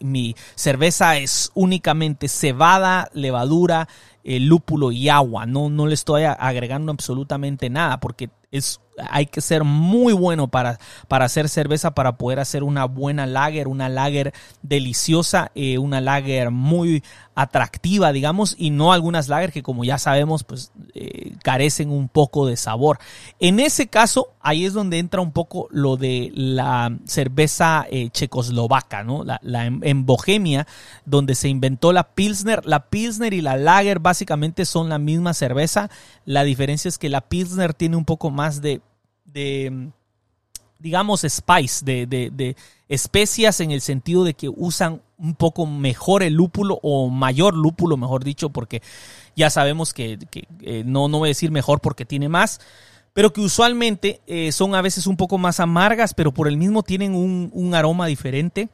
cerveza 0.54 1.16
es 1.16 1.50
únicamente 1.54 2.28
cebada, 2.28 3.08
levadura, 3.12 3.88
eh, 4.24 4.40
lúpulo 4.40 4.92
y 4.92 5.08
agua. 5.08 5.46
No, 5.46 5.70
no 5.70 5.86
le 5.86 5.94
estoy 5.94 6.24
agregando 6.24 6.92
absolutamente 6.92 7.70
nada 7.70 8.00
porque 8.00 8.30
Es 8.50 8.80
hay 9.08 9.26
que 9.26 9.40
ser 9.40 9.64
muy 9.64 10.12
bueno 10.12 10.48
para, 10.48 10.78
para 11.08 11.24
hacer 11.24 11.48
cerveza, 11.48 11.92
para 11.92 12.16
poder 12.16 12.40
hacer 12.40 12.62
una 12.62 12.84
buena 12.84 13.26
lager, 13.26 13.68
una 13.68 13.88
lager 13.88 14.32
deliciosa, 14.62 15.50
eh, 15.54 15.78
una 15.78 16.00
lager 16.00 16.50
muy 16.50 17.02
atractiva, 17.40 18.12
digamos, 18.12 18.54
y 18.58 18.70
no 18.70 18.92
algunas 18.92 19.28
lager 19.28 19.52
que 19.52 19.62
como 19.62 19.84
ya 19.84 19.98
sabemos, 19.98 20.44
pues 20.44 20.72
eh, 20.94 21.34
carecen 21.42 21.90
un 21.90 22.08
poco 22.08 22.46
de 22.46 22.56
sabor. 22.56 22.98
En 23.38 23.60
ese 23.60 23.88
caso, 23.88 24.32
ahí 24.40 24.64
es 24.64 24.72
donde 24.72 24.98
entra 24.98 25.20
un 25.20 25.32
poco 25.32 25.68
lo 25.70 25.96
de 25.96 26.30
la 26.34 26.96
cerveza 27.04 27.86
eh, 27.90 28.10
checoslovaca, 28.10 29.04
¿no? 29.04 29.24
La, 29.24 29.40
en, 29.66 30.06
Bohemia, 30.06 30.66
donde 31.04 31.34
se 31.34 31.48
inventó 31.48 31.92
la 31.92 32.14
Pilsner. 32.14 32.64
La 32.66 32.90
Pilsner 32.90 33.32
y 33.34 33.40
la 33.40 33.56
lager 33.56 34.00
básicamente 34.00 34.64
son 34.64 34.88
la 34.88 34.98
misma 34.98 35.34
cerveza. 35.34 35.90
La 36.24 36.44
diferencia 36.44 36.88
es 36.88 36.98
que 36.98 37.08
la 37.08 37.20
Pilsner 37.20 37.74
tiene 37.74 37.96
un 37.96 38.04
poco 38.04 38.30
más 38.30 38.60
de 38.60 38.80
de 39.24 39.90
digamos, 40.80 41.24
spice, 41.28 41.84
de, 41.84 42.06
de, 42.06 42.56
especias 42.88 43.60
en 43.60 43.70
el 43.70 43.80
sentido 43.80 44.24
de 44.24 44.34
que 44.34 44.48
usan 44.48 45.02
un 45.20 45.34
poco 45.34 45.66
mejor 45.66 46.22
el 46.22 46.34
lúpulo 46.34 46.78
o 46.82 47.08
mayor 47.08 47.54
lúpulo, 47.54 47.96
mejor 47.96 48.24
dicho, 48.24 48.50
porque 48.50 48.82
ya 49.36 49.50
sabemos 49.50 49.92
que, 49.92 50.18
eh, 50.62 50.82
no, 50.86 51.08
no 51.08 51.18
voy 51.18 51.28
a 51.28 51.30
decir 51.30 51.50
mejor 51.50 51.80
porque 51.80 52.04
tiene 52.04 52.28
más, 52.28 52.60
pero 53.12 53.32
que 53.32 53.40
usualmente 53.40 54.20
eh, 54.26 54.52
son 54.52 54.74
a 54.74 54.82
veces 54.82 55.06
un 55.06 55.16
poco 55.16 55.38
más 55.38 55.60
amargas, 55.60 56.14
pero 56.14 56.32
por 56.32 56.48
el 56.48 56.56
mismo 56.56 56.82
tienen 56.82 57.14
un, 57.14 57.74
aroma 57.74 58.06
diferente 58.06 58.68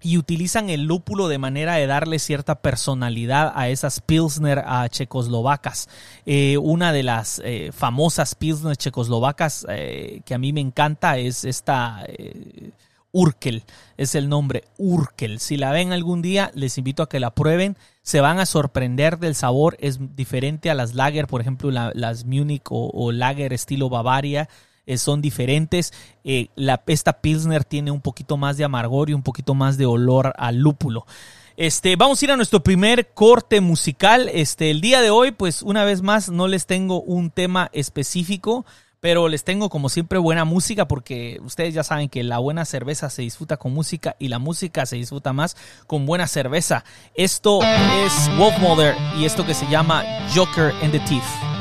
y 0.00 0.18
utilizan 0.18 0.70
el 0.70 0.84
lúpulo 0.84 1.26
de 1.26 1.38
manera 1.38 1.74
de 1.74 1.86
darle 1.86 2.18
cierta 2.18 2.56
personalidad 2.56 3.52
a 3.56 3.68
esas 3.68 4.00
Pilsner 4.00 4.62
a 4.64 4.88
checoslovacas. 4.88 5.88
Eh, 6.26 6.58
una 6.58 6.92
de 6.92 7.02
las 7.02 7.42
famosas 7.72 8.34
Pilsner 8.34 8.76
checoslovacas 8.76 9.66
que 9.66 10.34
a 10.34 10.38
mí 10.38 10.52
me 10.52 10.60
encanta 10.60 11.18
es 11.18 11.44
esta 11.44 12.04
Urkel, 13.16 13.64
es 13.96 14.14
el 14.14 14.28
nombre 14.28 14.64
Urkel. 14.76 15.40
Si 15.40 15.56
la 15.56 15.72
ven 15.72 15.92
algún 15.92 16.20
día, 16.20 16.50
les 16.54 16.76
invito 16.76 17.02
a 17.02 17.08
que 17.08 17.18
la 17.18 17.30
prueben. 17.30 17.78
Se 18.02 18.20
van 18.20 18.38
a 18.38 18.44
sorprender 18.44 19.18
del 19.18 19.34
sabor, 19.34 19.78
es 19.80 19.98
diferente 20.14 20.68
a 20.68 20.74
las 20.74 20.94
lager, 20.94 21.26
por 21.26 21.40
ejemplo, 21.40 21.70
las 21.70 22.26
Munich 22.26 22.64
o, 22.68 23.12
lager 23.12 23.54
estilo 23.54 23.88
Bavaria 23.88 24.50
eh, 24.84 24.98
son 24.98 25.22
diferentes. 25.22 25.94
Eh, 26.24 26.48
la, 26.56 26.82
esta 26.88 27.22
Pilsner 27.22 27.64
tiene 27.64 27.90
un 27.90 28.02
poquito 28.02 28.36
más 28.36 28.58
de 28.58 28.64
amargor 28.64 29.08
y 29.08 29.14
un 29.14 29.22
poquito 29.22 29.54
más 29.54 29.78
de 29.78 29.86
olor 29.86 30.34
al 30.36 30.58
lúpulo. 30.58 31.06
Este, 31.56 31.96
vamos 31.96 32.20
a 32.20 32.24
ir 32.26 32.30
a 32.32 32.36
nuestro 32.36 32.62
primer 32.62 33.14
corte 33.14 33.62
musical. 33.62 34.28
Este, 34.30 34.70
el 34.70 34.82
día 34.82 35.00
de 35.00 35.08
hoy, 35.08 35.30
pues 35.30 35.62
una 35.62 35.86
vez 35.86 36.02
más, 36.02 36.28
no 36.28 36.48
les 36.48 36.66
tengo 36.66 37.00
un 37.00 37.30
tema 37.30 37.70
específico, 37.72 38.66
pero 39.06 39.28
les 39.28 39.44
tengo 39.44 39.70
como 39.70 39.88
siempre 39.88 40.18
buena 40.18 40.44
música 40.44 40.88
porque 40.88 41.38
ustedes 41.44 41.72
ya 41.72 41.84
saben 41.84 42.08
que 42.08 42.24
la 42.24 42.38
buena 42.38 42.64
cerveza 42.64 43.08
se 43.08 43.22
disfruta 43.22 43.56
con 43.56 43.72
música 43.72 44.16
y 44.18 44.26
la 44.26 44.40
música 44.40 44.84
se 44.84 44.96
disfruta 44.96 45.32
más 45.32 45.56
con 45.86 46.06
buena 46.06 46.26
cerveza. 46.26 46.82
Esto 47.14 47.60
es 47.62 48.36
Wolf 48.36 48.58
Mother 48.58 48.96
y 49.16 49.24
esto 49.24 49.46
que 49.46 49.54
se 49.54 49.68
llama 49.68 50.02
Joker 50.34 50.72
and 50.82 50.90
the 50.90 50.98
Thief. 50.98 51.55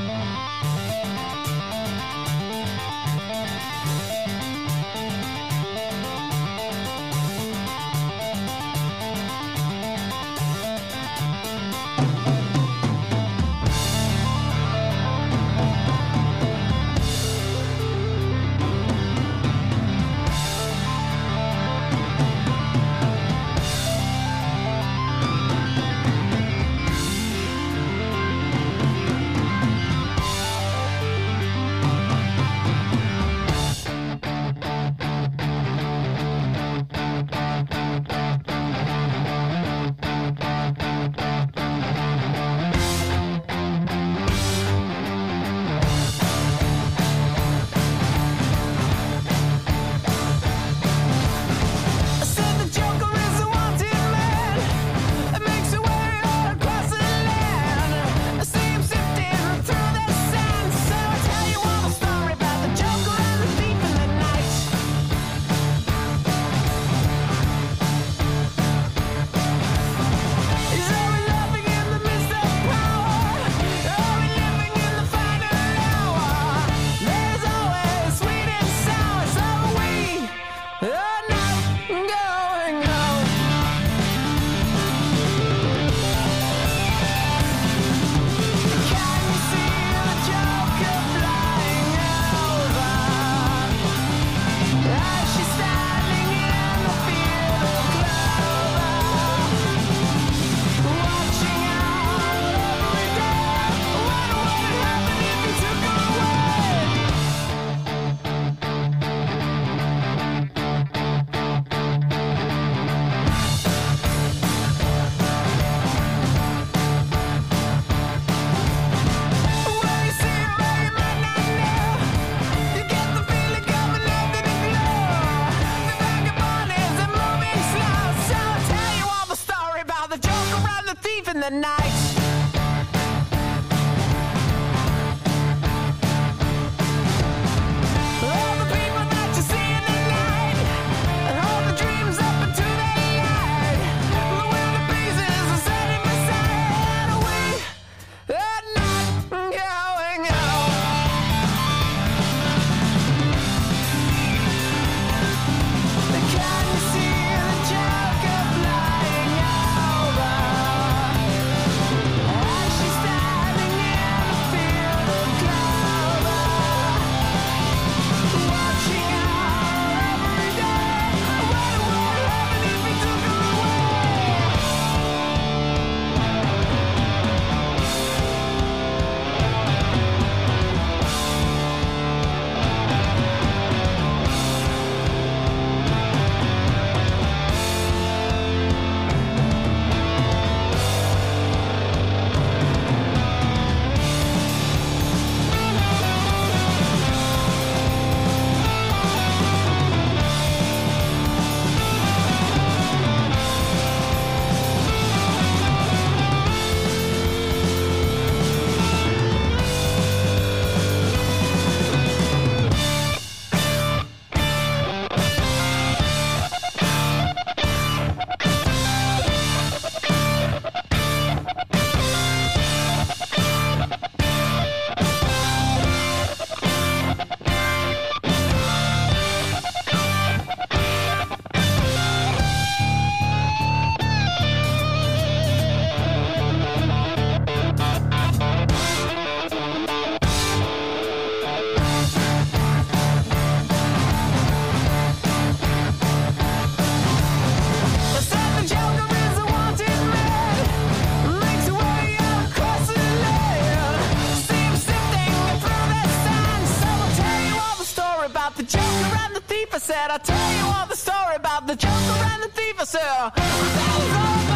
the 258.56 258.64
Joker 258.64 259.18
and 259.26 259.36
the 259.36 259.42
thief. 259.42 259.68
I 259.74 259.78
said, 259.78 260.10
I'll 260.10 260.20
tell 260.20 260.54
you 260.54 260.64
all 260.74 260.88
the 260.88 260.96
story 260.96 261.36
about 261.36 261.68
the 261.68 261.76
Joker 261.76 262.18
and 262.34 262.44
the 262.44 262.50
thief. 262.50 262.76
I 262.80 262.86
said, 262.86 263.02
that 263.02 263.98
was 264.00 264.50
all 264.50 264.55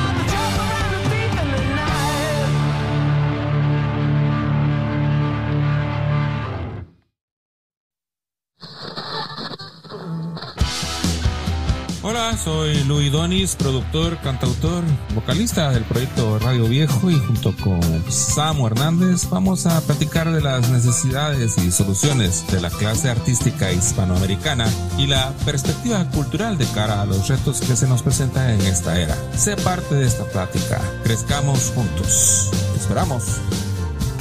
Hola, 12.09 12.35
soy 12.35 12.83
Luis 12.85 13.11
Donis, 13.11 13.55
productor, 13.55 14.17
cantautor, 14.21 14.83
vocalista 15.13 15.69
del 15.69 15.83
proyecto 15.83 16.39
Radio 16.39 16.65
Viejo 16.65 17.11
y 17.11 17.19
junto 17.19 17.55
con 17.57 17.79
Samu 18.09 18.65
Hernández 18.65 19.29
vamos 19.29 19.67
a 19.67 19.79
platicar 19.81 20.31
de 20.31 20.41
las 20.41 20.71
necesidades 20.71 21.59
y 21.59 21.69
soluciones 21.69 22.47
de 22.51 22.61
la 22.61 22.71
clase 22.71 23.11
artística 23.11 23.71
hispanoamericana 23.71 24.67
y 24.97 25.05
la 25.05 25.33
perspectiva 25.45 26.03
cultural 26.09 26.57
de 26.57 26.65
cara 26.73 27.03
a 27.03 27.05
los 27.05 27.27
retos 27.27 27.61
que 27.61 27.75
se 27.75 27.87
nos 27.87 28.01
presentan 28.01 28.59
en 28.59 28.61
esta 28.61 28.99
era. 28.99 29.15
Sé 29.37 29.55
parte 29.57 29.93
de 29.93 30.07
esta 30.07 30.23
plática, 30.23 30.81
crezcamos 31.03 31.71
juntos. 31.75 32.49
Esperamos. 32.75 33.39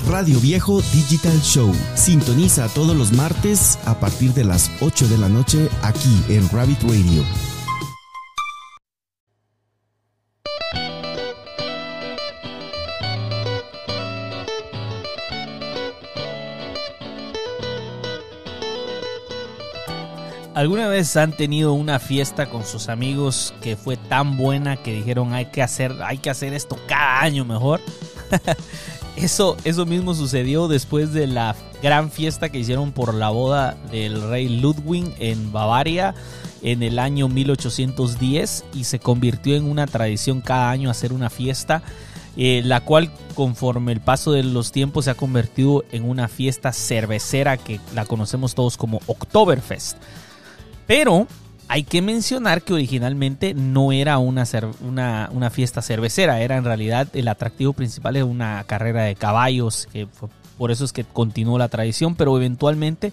Radio 0.06 0.38
Viejo 0.40 0.82
Digital 0.92 1.40
Show. 1.40 1.74
Sintoniza 1.94 2.68
todos 2.68 2.94
los 2.94 3.12
martes 3.12 3.78
a 3.86 3.98
partir 3.98 4.34
de 4.34 4.44
las 4.44 4.70
8 4.82 5.08
de 5.08 5.16
la 5.16 5.30
noche 5.30 5.70
aquí 5.80 6.22
en 6.28 6.46
Rabbit 6.50 6.82
Radio. 6.82 7.47
¿Alguna 20.58 20.88
vez 20.88 21.16
han 21.16 21.36
tenido 21.36 21.72
una 21.72 22.00
fiesta 22.00 22.50
con 22.50 22.64
sus 22.64 22.88
amigos 22.88 23.54
que 23.62 23.76
fue 23.76 23.96
tan 23.96 24.36
buena 24.36 24.76
que 24.76 24.92
dijeron 24.92 25.32
hay 25.32 25.46
que 25.52 25.62
hacer, 25.62 25.94
hay 26.02 26.18
que 26.18 26.30
hacer 26.30 26.52
esto 26.52 26.76
cada 26.88 27.20
año 27.20 27.44
mejor? 27.44 27.80
eso, 29.16 29.56
eso 29.62 29.86
mismo 29.86 30.14
sucedió 30.14 30.66
después 30.66 31.12
de 31.12 31.28
la 31.28 31.54
gran 31.80 32.10
fiesta 32.10 32.48
que 32.48 32.58
hicieron 32.58 32.90
por 32.90 33.14
la 33.14 33.28
boda 33.28 33.76
del 33.92 34.20
rey 34.28 34.48
Ludwig 34.48 35.14
en 35.20 35.52
Bavaria 35.52 36.16
en 36.62 36.82
el 36.82 36.98
año 36.98 37.28
1810 37.28 38.64
y 38.74 38.82
se 38.82 38.98
convirtió 38.98 39.54
en 39.54 39.64
una 39.64 39.86
tradición 39.86 40.40
cada 40.40 40.70
año 40.70 40.90
hacer 40.90 41.12
una 41.12 41.30
fiesta. 41.30 41.84
eh, 42.36 42.62
la 42.64 42.80
cual 42.80 43.12
conforme 43.34 43.92
el 43.92 44.00
paso 44.00 44.32
de 44.32 44.42
los 44.42 44.72
tiempos 44.72 45.04
se 45.04 45.12
ha 45.12 45.14
convertido 45.14 45.84
en 45.92 46.02
una 46.02 46.26
fiesta 46.26 46.72
cervecera 46.72 47.58
que 47.58 47.78
la 47.94 48.06
conocemos 48.06 48.56
todos 48.56 48.76
como 48.76 49.00
Oktoberfest. 49.06 49.98
Pero 50.88 51.26
hay 51.68 51.82
que 51.82 52.00
mencionar 52.00 52.62
que 52.62 52.72
originalmente 52.72 53.52
no 53.52 53.92
era 53.92 54.16
una, 54.16 54.46
una, 54.80 55.50
fiesta 55.50 55.82
cervecera, 55.82 56.40
era 56.40 56.56
en 56.56 56.64
realidad 56.64 57.08
el 57.12 57.28
atractivo 57.28 57.74
principal 57.74 58.14
de 58.14 58.22
una 58.22 58.64
carrera 58.64 59.02
de 59.02 59.14
caballos, 59.14 59.86
que 59.92 60.08
por 60.56 60.70
eso 60.70 60.86
es 60.86 60.94
que 60.94 61.04
continuó 61.04 61.58
la 61.58 61.68
tradición, 61.68 62.14
pero 62.14 62.34
eventualmente 62.38 63.12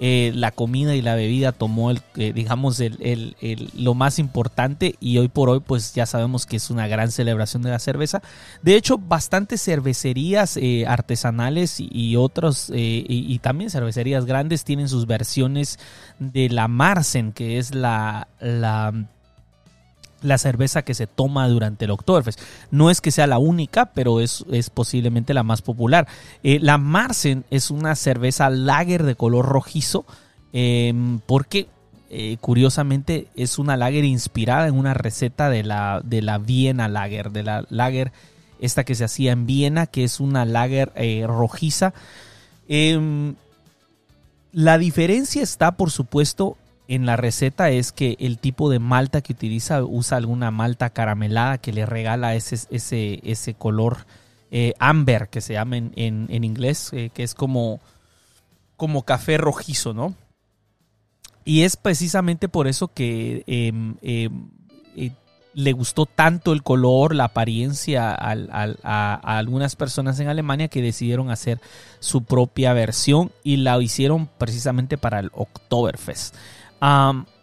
eh, 0.00 0.32
la 0.34 0.50
comida 0.50 0.94
y 0.96 1.02
la 1.02 1.14
bebida 1.14 1.52
tomó 1.52 1.90
el, 1.90 2.00
eh, 2.16 2.32
digamos, 2.32 2.80
el, 2.80 2.98
el- 3.40 3.70
lo 3.74 3.94
más 3.94 4.18
importante 4.18 4.96
y 5.00 5.18
hoy 5.18 5.28
por 5.28 5.48
hoy 5.48 5.60
pues 5.60 5.94
ya 5.94 6.06
sabemos 6.06 6.46
que 6.46 6.56
es 6.56 6.70
una 6.70 6.86
gran 6.88 7.10
celebración 7.10 7.62
de 7.62 7.70
la 7.70 7.78
cerveza. 7.78 8.22
De 8.62 8.74
hecho, 8.76 8.98
bastantes 8.98 9.62
cervecerías 9.62 10.56
eh, 10.56 10.84
artesanales 10.86 11.76
y, 11.78 12.16
otros, 12.16 12.70
y, 12.74 13.38
también 13.38 13.70
cervecerías 13.70 14.24
grandes 14.24 14.64
tienen 14.64 14.88
sus 14.88 15.06
versiones 15.06 15.78
de 16.18 16.48
la 16.48 16.68
Marsen, 16.68 17.32
que 17.32 17.58
es 17.58 17.74
la, 17.74 18.28
la 20.24 20.38
cerveza 20.38 20.82
que 20.82 20.94
se 20.94 21.06
toma 21.06 21.48
durante 21.48 21.84
el 21.84 21.92
Oktoberfest. 21.92 22.40
No 22.70 22.90
es 22.90 23.00
que 23.00 23.10
sea 23.10 23.26
la 23.26 23.38
única, 23.38 23.92
pero 23.92 24.20
es, 24.20 24.44
es 24.50 24.70
posiblemente 24.70 25.34
la 25.34 25.42
más 25.42 25.62
popular. 25.62 26.08
Eh, 26.42 26.58
la 26.60 26.78
Marsen 26.78 27.44
es 27.50 27.70
una 27.70 27.94
cerveza 27.94 28.50
lager 28.50 29.04
de 29.04 29.14
color 29.14 29.46
rojizo, 29.46 30.04
eh, 30.52 30.92
porque 31.26 31.68
eh, 32.10 32.36
curiosamente 32.40 33.26
es 33.34 33.58
una 33.58 33.76
lager 33.76 34.04
inspirada 34.04 34.68
en 34.68 34.78
una 34.78 34.94
receta 34.94 35.48
de 35.50 35.64
la, 35.64 36.00
de 36.04 36.22
la 36.22 36.38
Viena 36.38 36.86
Lager, 36.86 37.32
de 37.32 37.42
la 37.42 37.66
lager 37.70 38.12
esta 38.60 38.84
que 38.84 38.94
se 38.94 39.04
hacía 39.04 39.32
en 39.32 39.46
Viena, 39.46 39.86
que 39.86 40.04
es 40.04 40.20
una 40.20 40.44
lager 40.44 40.92
eh, 40.94 41.24
rojiza. 41.26 41.92
Em, 42.68 43.34
la 44.52 44.78
diferencia 44.78 45.42
está, 45.42 45.72
por 45.72 45.90
supuesto, 45.90 46.56
en 46.88 47.06
la 47.06 47.16
receta 47.16 47.70
es 47.70 47.92
que 47.92 48.16
el 48.20 48.38
tipo 48.38 48.68
de 48.70 48.78
malta 48.78 49.20
que 49.22 49.32
utiliza 49.32 49.82
usa 49.84 50.18
alguna 50.18 50.50
malta 50.50 50.90
caramelada 50.90 51.58
que 51.58 51.72
le 51.72 51.86
regala 51.86 52.34
ese, 52.34 52.58
ese, 52.70 53.20
ese 53.24 53.54
color 53.54 54.06
eh, 54.50 54.74
amber 54.78 55.28
que 55.30 55.40
se 55.40 55.54
llama 55.54 55.76
en, 55.78 55.92
en- 55.96 56.26
en 56.30 56.44
inglés, 56.44 56.90
eh, 56.92 57.10
que 57.12 57.22
es 57.22 57.34
como, 57.34 57.80
como 58.76 59.02
café 59.04 59.36
rojizo, 59.38 59.94
¿no? 59.94 60.14
Y 61.44 61.62
es 61.62 61.76
precisamente 61.76 62.48
por 62.48 62.66
eso 62.68 62.88
que 62.88 63.44
em, 63.46 63.96
em, 64.02 64.48
eh, 64.96 65.10
le 65.54 65.72
gustó 65.72 66.06
tanto 66.06 66.52
el 66.52 66.62
color, 66.62 67.14
la 67.14 67.24
apariencia 67.24 68.12
al- 68.14 68.48
al- 68.52 68.78
a, 68.82 69.20
a 69.22 69.38
algunas 69.38 69.76
personas 69.76 70.18
en 70.20 70.28
Alemania 70.28 70.68
que 70.68 70.82
decidieron 70.82 71.30
hacer 71.30 71.60
su 72.00 72.24
propia 72.24 72.72
versión 72.72 73.30
y 73.44 73.58
la 73.58 73.80
hicieron 73.80 74.28
precisamente 74.38 74.98
para 74.98 75.20
el 75.20 75.30
Oktoberfest. 75.34 76.34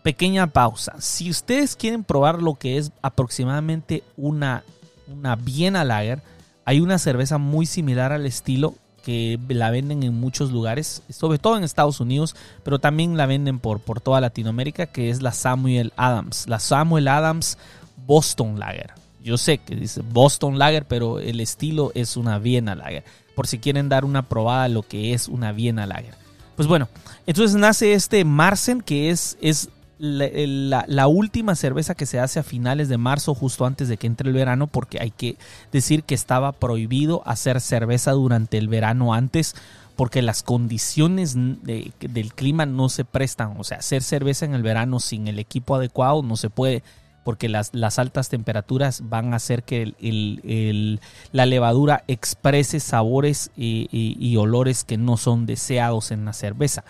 Pequeña 0.03 0.47
pausa. 0.47 0.95
Si 0.99 1.29
ustedes 1.29 1.75
quieren 1.75 2.03
probar 2.03 2.41
lo 2.41 2.55
que 2.55 2.77
es 2.77 2.91
aproximadamente 3.01 4.03
una, 4.17 4.63
una 5.07 5.35
Viena 5.35 5.83
Lager, 5.83 6.21
hay 6.65 6.79
una 6.79 6.97
cerveza 6.97 7.37
muy 7.37 7.65
similar 7.65 8.11
al 8.11 8.25
estilo 8.25 8.75
que 9.03 9.39
la 9.49 9.71
venden 9.71 10.03
en 10.03 10.19
muchos 10.19 10.51
lugares, 10.51 11.03
sobre 11.09 11.39
todo 11.39 11.57
en 11.57 11.63
Estados 11.63 11.99
Unidos, 11.99 12.35
pero 12.63 12.79
también 12.79 13.17
la 13.17 13.25
venden 13.25 13.59
por, 13.59 13.79
por 13.79 13.99
toda 13.99 14.21
Latinoamérica, 14.21 14.87
que 14.87 15.09
es 15.09 15.21
la 15.21 15.31
Samuel 15.31 15.93
Adams. 15.97 16.47
La 16.47 16.59
Samuel 16.59 17.07
Adams 17.07 17.57
Boston 18.05 18.59
Lager. 18.59 18.93
Yo 19.23 19.37
sé 19.37 19.59
que 19.59 19.75
dice 19.75 20.01
Boston 20.01 20.57
Lager, 20.57 20.85
pero 20.85 21.19
el 21.19 21.39
estilo 21.39 21.91
es 21.93 22.17
una 22.17 22.39
Viena 22.39 22.75
Lager. 22.75 23.03
Por 23.35 23.47
si 23.47 23.59
quieren 23.59 23.89
dar 23.89 24.05
una 24.05 24.27
probada 24.27 24.63
a 24.63 24.69
lo 24.69 24.83
que 24.83 25.13
es 25.13 25.27
una 25.27 25.51
Viena 25.51 25.85
Lager. 25.85 26.20
Pues 26.61 26.67
bueno, 26.67 26.89
entonces 27.25 27.57
nace 27.57 27.93
este 27.93 28.23
Marsen, 28.23 28.81
que 28.81 29.09
es, 29.09 29.35
es 29.41 29.69
la, 29.97 31.07
última 31.07 31.55
cerveza 31.55 31.95
que 31.95 32.05
se 32.05 32.19
hace 32.19 32.39
a 32.39 32.43
finales 32.43 32.87
de 32.87 32.99
marzo, 32.99 33.33
justo 33.33 33.65
antes 33.65 33.87
de 33.87 33.97
que 33.97 34.05
entre 34.05 34.27
el 34.27 34.35
verano, 34.35 34.67
porque 34.67 34.99
hay 35.01 35.09
que 35.09 35.37
decir 35.71 36.03
que 36.03 36.13
estaba 36.13 36.51
prohibido 36.51 37.23
hacer 37.25 37.61
cerveza 37.61 38.11
durante 38.11 38.59
el 38.59 38.67
verano 38.67 39.15
antes, 39.15 39.55
porque 39.95 40.21
las 40.21 40.43
condiciones 40.43 41.33
de- 41.33 41.93
del 41.99 42.31
clima 42.35 42.67
no 42.67 42.89
se 42.89 43.05
prestan. 43.05 43.55
O 43.57 43.63
sea, 43.63 43.79
hacer 43.79 44.03
cerveza 44.03 44.45
en 44.45 44.53
el 44.53 44.61
verano 44.61 44.99
sin 44.99 45.27
el 45.27 45.39
equipo 45.39 45.73
adecuado 45.73 46.21
no 46.21 46.37
se 46.37 46.51
puede 46.51 46.83
porque 47.23 47.49
las, 47.49 47.73
las 47.73 47.99
altas 47.99 48.29
temperaturas 48.29 49.03
van 49.09 49.33
a 49.33 49.37
hacer 49.37 49.63
que 49.63 49.81
el- 49.83 49.95
el- 49.99 50.99
la 51.31 51.45
levadura 51.45 52.03
exprese 52.07 52.79
sabores 52.79 53.51
y, 53.55 53.87
y- 53.91 54.17
y 54.19 54.37
olores 54.37 54.83
que 54.83 54.97
no 54.97 55.17
son 55.17 55.45
deseados 55.45 56.11
en 56.11 56.25
la 56.25 56.33
cerveza. 56.33 56.83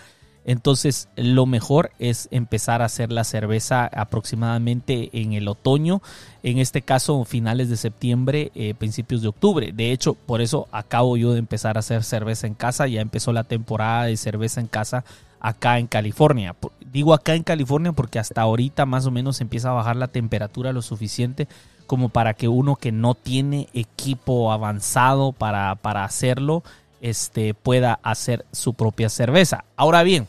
Entonces, 0.44 1.08
lo 1.14 1.46
mejor 1.46 1.92
es 2.00 2.26
empezar 2.32 2.82
a 2.82 2.86
hacer 2.86 3.12
la 3.12 3.22
cerveza 3.22 3.86
aproximadamente 3.86 5.08
en 5.12 5.34
el 5.34 5.46
otoño, 5.46 6.02
en 6.42 6.58
este 6.58 6.82
caso 6.82 7.24
finales 7.24 7.68
de 7.68 7.76
septiembre, 7.76 8.50
eh, 8.56 8.74
principios 8.74 9.22
de 9.22 9.28
octubre. 9.28 9.72
De 9.72 9.92
hecho, 9.92 10.14
por 10.14 10.40
eso 10.40 10.66
acabo 10.72 11.16
yo 11.16 11.32
de 11.32 11.38
empezar 11.38 11.76
a 11.76 11.80
hacer 11.80 12.02
cerveza 12.02 12.48
en 12.48 12.54
casa, 12.54 12.88
ya 12.88 13.00
empezó 13.00 13.32
la 13.32 13.44
temporada 13.44 14.06
de 14.06 14.16
cerveza 14.16 14.60
en 14.60 14.66
casa 14.66 15.04
acá 15.42 15.80
en 15.80 15.88
California. 15.88 16.54
Digo 16.92 17.12
acá 17.12 17.34
en 17.34 17.42
California 17.42 17.92
porque 17.92 18.20
hasta 18.20 18.40
ahorita 18.40 18.86
más 18.86 19.04
o 19.06 19.10
menos 19.10 19.40
empieza 19.40 19.70
a 19.70 19.74
bajar 19.74 19.96
la 19.96 20.06
temperatura 20.06 20.72
lo 20.72 20.82
suficiente 20.82 21.48
como 21.86 22.08
para 22.08 22.34
que 22.34 22.48
uno 22.48 22.76
que 22.76 22.92
no 22.92 23.14
tiene 23.14 23.68
equipo 23.74 24.52
avanzado 24.52 25.32
para, 25.32 25.74
para 25.74 26.04
hacerlo, 26.04 26.62
este, 27.00 27.54
pueda 27.54 27.98
hacer 28.04 28.46
su 28.52 28.74
propia 28.74 29.08
cerveza. 29.08 29.64
Ahora 29.76 30.04
bien, 30.04 30.28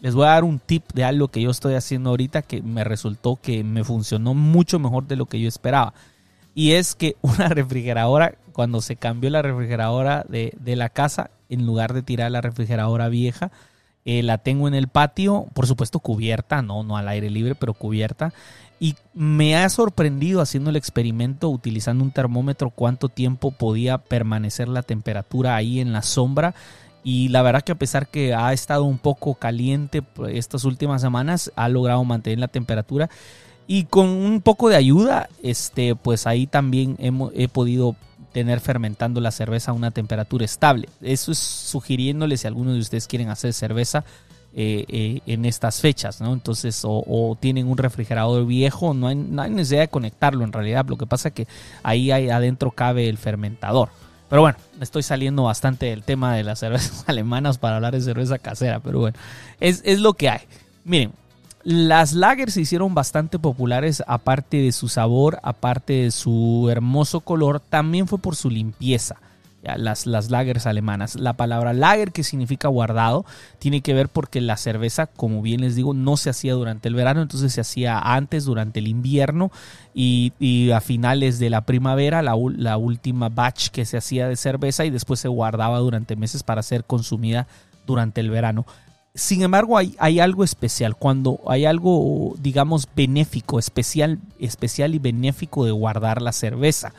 les 0.00 0.14
voy 0.14 0.26
a 0.26 0.30
dar 0.30 0.44
un 0.44 0.58
tip 0.58 0.84
de 0.92 1.04
algo 1.04 1.28
que 1.28 1.40
yo 1.40 1.50
estoy 1.50 1.74
haciendo 1.74 2.10
ahorita 2.10 2.42
que 2.42 2.60
me 2.60 2.82
resultó 2.82 3.38
que 3.40 3.62
me 3.62 3.84
funcionó 3.84 4.34
mucho 4.34 4.80
mejor 4.80 5.06
de 5.06 5.16
lo 5.16 5.26
que 5.26 5.40
yo 5.40 5.48
esperaba. 5.48 5.94
Y 6.56 6.72
es 6.72 6.96
que 6.96 7.16
una 7.22 7.48
refrigeradora, 7.48 8.34
cuando 8.52 8.80
se 8.80 8.96
cambió 8.96 9.30
la 9.30 9.42
refrigeradora 9.42 10.26
de, 10.28 10.52
de 10.58 10.74
la 10.74 10.88
casa, 10.88 11.30
en 11.48 11.64
lugar 11.64 11.94
de 11.94 12.02
tirar 12.02 12.32
la 12.32 12.40
refrigeradora 12.40 13.08
vieja, 13.08 13.52
eh, 14.04 14.22
la 14.22 14.38
tengo 14.38 14.68
en 14.68 14.74
el 14.74 14.88
patio, 14.88 15.46
por 15.54 15.66
supuesto 15.66 15.98
cubierta, 15.98 16.62
no, 16.62 16.82
no 16.82 16.96
al 16.96 17.08
aire 17.08 17.30
libre, 17.30 17.54
pero 17.54 17.74
cubierta. 17.74 18.32
Y 18.80 18.96
me 19.14 19.56
ha 19.56 19.68
sorprendido 19.68 20.40
haciendo 20.40 20.70
el 20.70 20.76
experimento, 20.76 21.48
utilizando 21.48 22.04
un 22.04 22.10
termómetro, 22.10 22.70
cuánto 22.70 23.08
tiempo 23.08 23.50
podía 23.50 23.98
permanecer 23.98 24.68
la 24.68 24.82
temperatura 24.82 25.56
ahí 25.56 25.80
en 25.80 25.92
la 25.92 26.02
sombra. 26.02 26.54
y 27.06 27.28
la 27.28 27.42
verdad 27.42 27.62
que 27.62 27.72
a 27.72 27.74
pesar 27.74 28.08
que 28.08 28.34
ha 28.34 28.52
estado 28.54 28.84
un 28.84 28.98
poco 28.98 29.34
caliente 29.34 30.00
pues, 30.00 30.36
estas 30.36 30.64
últimas 30.64 31.02
semanas, 31.02 31.52
ha 31.54 31.68
logrado 31.68 32.02
mantener 32.04 32.38
la 32.38 32.48
temperatura 32.48 33.10
y 33.66 33.84
con 33.84 34.08
un 34.08 34.40
poco 34.42 34.68
de 34.68 34.76
ayuda, 34.76 35.28
este, 35.42 35.96
pues 35.96 36.26
ahí 36.26 36.46
también 36.46 36.96
he 36.98 37.48
podido 37.48 37.96
tener 38.34 38.60
fermentando 38.60 39.20
la 39.20 39.30
cerveza 39.30 39.70
a 39.70 39.74
una 39.74 39.92
temperatura 39.92 40.44
estable. 40.44 40.88
Eso 41.00 41.30
es 41.32 41.38
sugiriéndole 41.38 42.36
si 42.36 42.46
algunos 42.48 42.74
de 42.74 42.80
ustedes 42.80 43.06
quieren 43.06 43.30
hacer 43.30 43.52
cerveza 43.54 44.04
eh, 44.56 44.84
eh, 44.88 45.20
en 45.26 45.44
estas 45.44 45.80
fechas, 45.80 46.20
¿no? 46.20 46.32
Entonces, 46.32 46.82
o, 46.84 47.38
tienen 47.40 47.68
un 47.68 47.78
refrigerador 47.78 48.44
viejo, 48.44 48.92
no 48.92 49.06
hay, 49.06 49.14
no 49.14 49.40
hay 49.40 49.50
necesidad 49.50 49.82
de 49.82 49.88
conectarlo 49.88 50.44
en 50.44 50.52
realidad. 50.52 50.84
Lo 50.88 50.98
que 50.98 51.06
pasa 51.06 51.28
es 51.28 51.34
que 51.34 51.46
ahí 51.84 52.10
hay- 52.10 52.28
adentro 52.28 52.72
cabe 52.72 53.08
el 53.08 53.18
fermentador. 53.18 53.88
Pero 54.28 54.42
bueno, 54.42 54.58
estoy 54.80 55.04
saliendo 55.04 55.44
bastante 55.44 55.86
del 55.86 56.02
tema 56.02 56.34
de 56.34 56.42
las 56.42 56.58
cervezas 56.58 57.04
alemanas 57.06 57.58
para 57.58 57.76
hablar 57.76 57.94
de 57.94 58.00
cerveza 58.00 58.38
casera, 58.38 58.80
pero 58.80 58.98
bueno, 58.98 59.16
es, 59.60 59.80
es 59.84 60.00
lo 60.00 60.14
que 60.14 60.28
hay. 60.28 60.40
Miren, 60.84 61.12
las 61.64 62.12
lagers 62.12 62.52
se 62.52 62.60
hicieron 62.60 62.94
bastante 62.94 63.38
populares, 63.38 64.04
aparte 64.06 64.58
de 64.58 64.70
su 64.70 64.88
sabor, 64.88 65.38
aparte 65.42 65.94
de 65.94 66.10
su 66.10 66.68
hermoso 66.70 67.20
color, 67.20 67.58
también 67.58 68.06
fue 68.06 68.18
por 68.18 68.36
su 68.36 68.50
limpieza. 68.50 69.16
Las, 69.78 70.04
las 70.04 70.30
lagers 70.30 70.66
alemanas. 70.66 71.14
La 71.14 71.32
palabra 71.38 71.72
lager, 71.72 72.12
que 72.12 72.22
significa 72.22 72.68
guardado, 72.68 73.24
tiene 73.58 73.80
que 73.80 73.94
ver 73.94 74.10
porque 74.10 74.42
la 74.42 74.58
cerveza, 74.58 75.06
como 75.06 75.40
bien 75.40 75.62
les 75.62 75.74
digo, 75.74 75.94
no 75.94 76.18
se 76.18 76.28
hacía 76.28 76.52
durante 76.52 76.88
el 76.88 76.94
verano, 76.94 77.22
entonces 77.22 77.54
se 77.54 77.62
hacía 77.62 77.98
antes, 77.98 78.44
durante 78.44 78.80
el 78.80 78.88
invierno 78.88 79.50
y, 79.94 80.34
y 80.38 80.70
a 80.72 80.82
finales 80.82 81.38
de 81.38 81.48
la 81.48 81.62
primavera, 81.62 82.20
la, 82.20 82.34
la 82.58 82.76
última 82.76 83.30
batch 83.30 83.68
que 83.68 83.86
se 83.86 83.96
hacía 83.96 84.28
de 84.28 84.36
cerveza 84.36 84.84
y 84.84 84.90
después 84.90 85.18
se 85.20 85.28
guardaba 85.28 85.78
durante 85.78 86.14
meses 86.14 86.42
para 86.42 86.62
ser 86.62 86.84
consumida 86.84 87.46
durante 87.86 88.20
el 88.20 88.28
verano. 88.28 88.66
Sin 89.16 89.42
embargo, 89.42 89.78
hay, 89.78 89.94
hay 90.00 90.18
algo 90.18 90.42
especial. 90.42 90.96
Cuando 90.96 91.38
hay 91.46 91.66
algo, 91.66 92.34
digamos, 92.40 92.88
benéfico, 92.96 93.60
especial, 93.60 94.18
especial 94.40 94.92
y 94.96 94.98
benéfico 94.98 95.64
de 95.64 95.70
guardar 95.70 96.20
la 96.20 96.32
cerveza. 96.32 96.92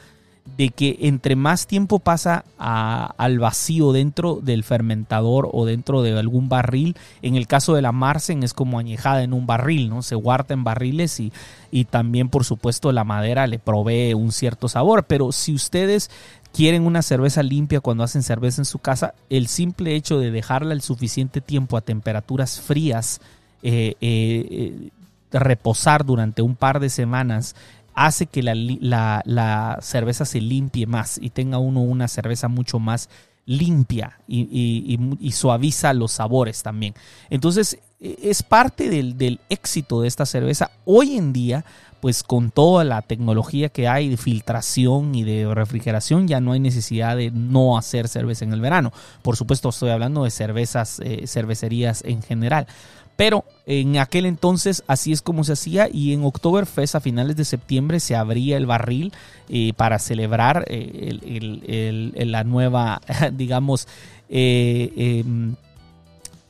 De 0.55 0.69
que 0.69 0.97
entre 1.01 1.35
más 1.35 1.67
tiempo 1.67 1.99
pasa 1.99 2.45
al 2.57 3.39
vacío 3.39 3.91
dentro 3.91 4.39
del 4.41 4.63
fermentador 4.63 5.49
o 5.51 5.65
dentro 5.65 6.03
de 6.03 6.17
algún 6.17 6.47
barril, 6.47 6.95
en 7.21 7.35
el 7.35 7.47
caso 7.47 7.73
de 7.73 7.81
la 7.81 7.91
Marsen 7.91 8.43
es 8.43 8.53
como 8.53 8.79
añejada 8.79 9.23
en 9.23 9.33
un 9.33 9.47
barril, 9.47 9.89
¿no? 9.89 10.01
Se 10.01 10.15
guarda 10.15 10.53
en 10.53 10.63
barriles 10.63 11.19
y, 11.19 11.33
y 11.71 11.85
también, 11.85 12.29
por 12.29 12.45
supuesto, 12.45 12.93
la 12.93 13.03
madera 13.03 13.47
le 13.47 13.59
provee 13.59 14.13
un 14.13 14.31
cierto 14.31 14.69
sabor. 14.69 15.05
Pero 15.05 15.33
si 15.33 15.53
ustedes 15.53 16.11
quieren 16.55 16.85
una 16.87 17.01
cerveza 17.01 17.43
limpia 17.43 17.81
cuando 17.81 18.05
hacen 18.05 18.23
cerveza 18.23 18.61
en 18.61 18.65
su 18.65 18.79
casa, 18.79 19.13
el 19.29 19.47
simple 19.47 19.93
hecho 19.93 20.19
de 20.19 20.31
dejarla 20.31 20.73
el 20.73 20.81
suficiente 20.81 21.41
tiempo 21.41 21.75
a 21.75 21.81
temperaturas 21.81 22.61
frías, 22.61 23.19
eh, 23.61 23.95
eh, 23.99 24.47
eh, 24.49 24.89
reposar 25.37 26.05
durante 26.05 26.41
un 26.41 26.55
par 26.55 26.79
de 26.79 26.89
semanas, 26.89 27.57
hace 27.93 28.27
que 28.27 28.41
la, 28.41 29.77
cerveza 29.81 30.23
se 30.23 30.39
limpie 30.39 30.87
más 30.87 31.17
y 31.21 31.29
tenga 31.31 31.57
uno 31.57 31.81
una 31.81 32.07
cerveza 32.07 32.47
mucho 32.47 32.79
más 32.79 33.09
limpia 33.45 34.19
y, 34.25 34.97
y- 35.19 35.31
suaviza 35.33 35.93
los 35.93 36.13
sabores 36.13 36.63
también. 36.63 36.93
Entonces, 37.29 37.79
e- 37.99 38.17
es 38.23 38.43
parte 38.43 38.89
del 38.89 39.41
éxito 39.49 39.99
de 39.99 40.07
esta 40.07 40.25
cerveza. 40.25 40.71
Hoy 40.85 41.17
en 41.17 41.33
día, 41.33 41.65
pues 42.01 42.23
con 42.23 42.51
toda 42.51 42.83
la 42.83 43.01
tecnología 43.01 43.69
que 43.69 43.87
hay 43.87 44.09
de 44.09 44.17
filtración 44.17 45.15
y 45.15 45.23
de 45.23 45.53
refrigeración, 45.53 46.27
ya 46.27 46.39
no 46.39 46.51
hay 46.51 46.59
necesidad 46.59 47.17
de 47.17 47.31
no 47.31 47.77
hacer 47.77 48.07
cerveza 48.07 48.45
en 48.45 48.53
el 48.53 48.61
verano. 48.61 48.93
Por 49.21 49.35
supuesto, 49.35 49.69
estoy 49.69 49.89
hablando 49.89 50.23
de 50.23 50.31
cervezas, 50.31 50.99
eh, 51.03 51.27
cervecerías 51.27 52.03
en 52.05 52.21
general. 52.21 52.67
Pero 53.15 53.45
en 53.65 53.97
aquel 53.97 54.25
entonces 54.25 54.83
así 54.87 55.11
es 55.11 55.21
como 55.21 55.43
se 55.43 55.53
hacía 55.53 55.87
y 55.91 56.13
en 56.13 56.25
Oktoberfest 56.25 56.95
a 56.95 56.99
finales 56.99 57.35
de 57.35 57.45
septiembre 57.45 57.99
se 57.99 58.15
abría 58.15 58.57
el 58.57 58.65
barril 58.65 59.13
eh, 59.47 59.71
para 59.77 59.99
celebrar 59.99 60.65
eh, 60.67 62.13
la 62.25 62.43
nueva, 62.43 63.01
digamos, 63.33 63.87
eh, 64.29 65.21
em, 65.23 65.55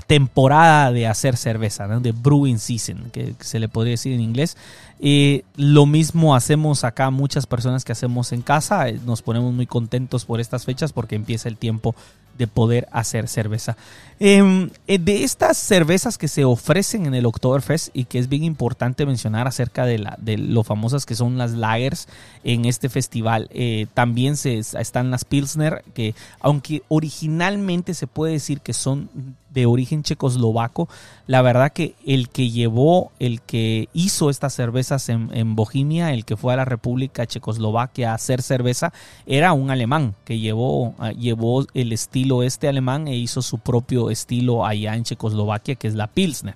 temporada 0.07 0.91
de 0.91 1.07
hacer 1.07 1.35
cerveza, 1.37 1.87
de 1.87 2.11
brewing 2.11 2.59
season, 2.59 3.09
que, 3.11 3.33
se 3.39 3.59
le 3.59 3.69
podría 3.69 3.91
decir 3.91 4.13
en 4.13 4.21
inglés. 4.21 4.57
Eh, 4.99 5.43
lo 5.55 5.85
mismo 5.85 6.35
hacemos 6.35 6.83
acá 6.83 7.09
muchas 7.09 7.47
personas 7.47 7.83
que 7.83 7.91
hacemos 7.91 8.31
en 8.31 8.41
casa, 8.41 8.87
eh, 8.87 8.99
nos 9.05 9.21
ponemos 9.21 9.53
muy 9.53 9.65
contentos 9.65 10.25
por 10.25 10.39
estas 10.39 10.65
fechas 10.65 10.93
porque 10.93 11.15
empieza 11.15 11.49
el 11.49 11.57
tiempo 11.57 11.95
de 12.37 12.47
poder 12.47 12.87
hacer 12.91 13.27
cerveza. 13.27 13.77
Em, 14.19 14.69
eh, 14.87 14.97
de 14.97 15.23
estas 15.23 15.57
cervezas 15.57 16.17
que 16.17 16.27
se 16.27 16.45
ofrecen 16.45 17.05
en 17.05 17.13
el 17.13 17.25
Oktoberfest 17.25 17.89
y 17.93 18.05
que 18.05 18.19
es 18.19 18.29
bien 18.29 18.43
importante 18.43 19.05
mencionar 19.05 19.47
acerca 19.47 19.85
de, 19.85 20.05
de 20.19 20.37
lo 20.37 20.63
famosas 20.63 21.05
que 21.05 21.15
son 21.15 21.37
las 21.37 21.51
lagers 21.51 22.07
en 22.43 22.65
este 22.65 22.89
festival, 22.89 23.49
eh, 23.51 23.87
también 23.93 24.37
se, 24.37 24.57
están 24.57 25.11
las 25.11 25.25
Pilsner, 25.25 25.83
que 25.93 26.15
aunque 26.39 26.83
originalmente 26.87 27.93
se 27.93 28.07
puede 28.07 28.33
decir 28.33 28.61
que 28.61 28.73
son 28.73 29.09
de 29.55 29.65
origen 29.65 30.03
checoslovaco, 30.03 30.87
la 31.25 31.41
verdad 31.41 31.71
que 31.71 31.95
el 32.05 32.29
que 32.29 32.51
llevó, 32.51 33.11
el 33.19 33.41
que 33.41 33.89
hizo 33.93 34.29
estas 34.29 34.53
cervezas 34.53 35.09
en, 35.09 35.29
en 35.33 35.55
Bohemia, 35.55 36.13
el 36.13 36.25
que 36.25 36.37
fue 36.37 36.53
a 36.53 36.57
la 36.57 36.65
República 36.65 37.25
Checoslovaquia 37.25 38.11
a 38.11 38.15
hacer 38.15 38.43
cerveza, 38.43 38.93
era 39.25 39.53
un 39.53 39.71
alemán 39.71 40.13
que 40.25 40.37
llevó, 40.37 40.93
ah, 40.99 41.11
llevó 41.11 41.65
el 41.73 41.93
estilo 41.93 42.43
este 42.43 42.67
alemán 42.67 43.07
e 43.07 43.15
hizo 43.15 43.41
su 43.41 43.57
propio 43.57 44.11
estilo 44.11 44.65
allá 44.65 44.95
en 44.95 45.03
Checoslovaquia, 45.03 45.75
que 45.75 45.87
es 45.87 45.95
la 45.95 46.07
Pilsner. 46.07 46.55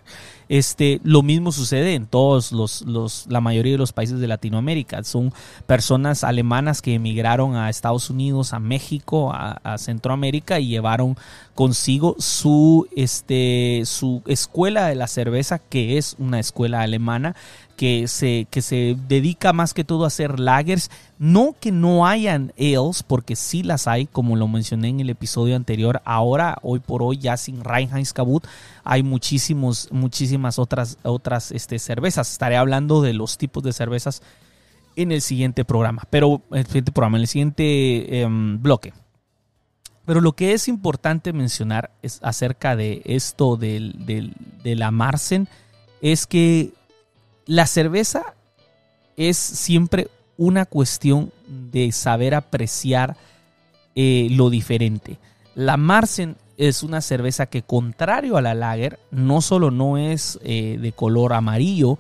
Este, 0.50 1.00
lo 1.04 1.22
mismo 1.22 1.52
sucede 1.52 1.94
en 1.94 2.08
todos 2.08 2.52
los, 2.52 2.82
los, 2.82 3.28
la 3.30 3.40
mayoría 3.40 3.74
de 3.74 3.78
los 3.78 3.94
países 3.94 4.20
de 4.20 4.28
Latinoamérica. 4.28 5.04
Son 5.04 5.32
personas 5.68 6.24
alemanas 6.24 6.82
que 6.82 6.96
emigraron 6.96 7.56
a 7.56 7.70
Estados 7.70 8.10
Unidos, 8.10 8.54
a 8.54 8.60
México, 8.60 9.32
a, 9.32 9.78
Centroamérica 9.78 10.60
y 10.60 10.68
llevaron 10.68 11.16
consigo 11.54 12.16
su, 12.18 12.88
este, 12.96 13.84
su 13.86 14.24
escuela 14.26 14.88
de 14.88 14.96
la 14.96 15.08
cerveza, 15.08 15.60
que 15.60 16.00
es 16.00 16.16
una 16.18 16.40
escuela 16.40 16.82
alemana, 16.82 17.36
que 17.80 18.10
se, 18.10 18.46
que 18.52 18.62
se 18.62 18.98
dedica 19.08 19.54
más 19.54 19.74
que 19.74 19.86
todo 19.86 20.04
a 20.04 20.08
hacer 20.08 20.38
lagers. 20.38 20.92
No 21.18 21.56
que 21.58 21.72
no 21.72 22.06
hayan 22.06 22.52
ales, 22.60 23.04
porque 23.08 23.38
sí 23.38 23.64
las 23.64 23.88
hay, 23.88 24.06
como 24.06 24.36
lo 24.36 24.50
mencioné 24.50 24.90
en 24.90 25.00
el 25.00 25.10
episodio 25.10 25.56
anterior. 25.56 26.02
Ahora, 26.04 26.58
hoy 26.62 26.82
por 26.82 27.02
hoy, 27.02 27.20
ya 27.20 27.38
sin 27.38 27.64
Reinheitsgebot, 27.64 28.46
hay 28.84 29.02
muchísimos, 29.02 29.88
muchísimas 29.94 30.60
otras, 30.60 30.98
otras 31.04 31.54
este, 31.54 31.80
cervezas. 31.80 32.30
Estaré 32.30 32.58
hablando 32.58 33.02
de 33.02 33.14
los 33.14 33.38
tipos 33.38 33.64
de 33.64 33.72
cervezas 33.72 34.22
en 34.98 35.14
el 35.14 35.22
siguiente 35.22 35.64
programa. 35.64 36.04
Pero 36.10 36.42
el 36.52 36.66
siguiente 36.66 36.92
programa, 36.92 37.16
en 37.16 37.22
el 37.22 37.28
siguiente 37.30 38.20
em, 38.24 38.62
bloque. 38.62 38.92
Pero 40.04 40.20
lo 40.20 40.34
que 40.34 40.52
es 40.52 40.68
importante 40.68 41.32
mencionar 41.32 41.92
es 42.02 42.20
acerca 42.24 42.76
de 42.76 43.04
esto 43.06 43.56
del, 43.56 44.06
del- 44.06 44.34
de 44.64 44.76
la 44.76 44.92
Marsen 44.92 45.48
es 46.02 46.28
que 46.28 46.74
la 47.50 47.66
cerveza 47.66 48.36
es 49.18 49.36
siempre 49.36 50.08
una 50.38 50.68
cuestión 50.68 51.34
de 51.48 51.92
saber 51.92 52.36
apreciar 52.36 53.18
eh, 53.96 54.28
lo 54.30 54.52
diferente. 54.52 55.18
La 55.56 55.76
Marsen 55.76 56.36
es 56.58 56.84
una 56.84 57.02
cerveza 57.02 57.48
que 57.48 57.64
contrario 57.64 58.38
a 58.38 58.44
la 58.44 58.54
Lager, 58.54 59.00
no 59.10 59.42
solo 59.42 59.72
no 59.72 59.98
es 59.98 60.38
eh, 60.44 60.78
de 60.80 60.92
color 60.92 61.34
amarillo 61.34 61.98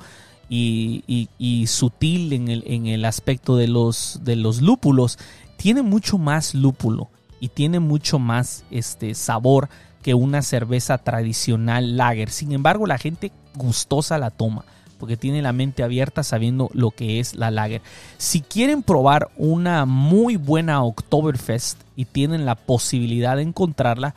y, 0.50 1.66
sutil 1.68 2.32
en 2.34 2.50
el, 2.50 2.64
en 2.68 2.86
el 2.86 3.04
aspecto 3.04 3.58
de 3.58 3.68
los, 3.68 4.20
de 4.24 4.36
los 4.36 4.62
lúpulos, 4.62 5.18
tiene 5.58 5.82
mucho 5.82 6.20
más 6.20 6.54
lúpulo 6.54 7.10
y 7.40 7.48
tiene 7.48 7.80
mucho 7.80 8.20
más 8.20 8.66
este, 8.70 9.16
sabor 9.16 9.68
que 10.04 10.14
una 10.14 10.44
cerveza 10.44 11.00
tradicional 11.00 11.98
lager. 11.98 12.30
Sin 12.30 12.52
embargo, 12.52 12.86
la 12.86 13.00
gente 13.00 13.32
gustosa 13.56 14.20
la 14.20 14.30
toma 14.30 14.64
porque 15.00 15.18
tiene 15.18 15.42
la 15.42 15.54
mente 15.54 15.84
abierta 15.84 16.24
sabiendo 16.24 16.70
lo 16.74 16.92
que 16.92 17.20
es 17.20 17.36
la 17.36 17.52
lager. 17.52 17.82
Si 18.18 18.42
quieren 18.42 18.84
probar 18.84 19.30
una 19.38 19.86
muy 19.86 20.36
buena 20.36 20.84
Oktoberfest 20.84 21.80
y 21.96 22.06
tienen 22.06 22.46
la 22.46 22.56
posibilidad 22.56 23.38
de 23.38 23.44
encontrarla, 23.44 24.14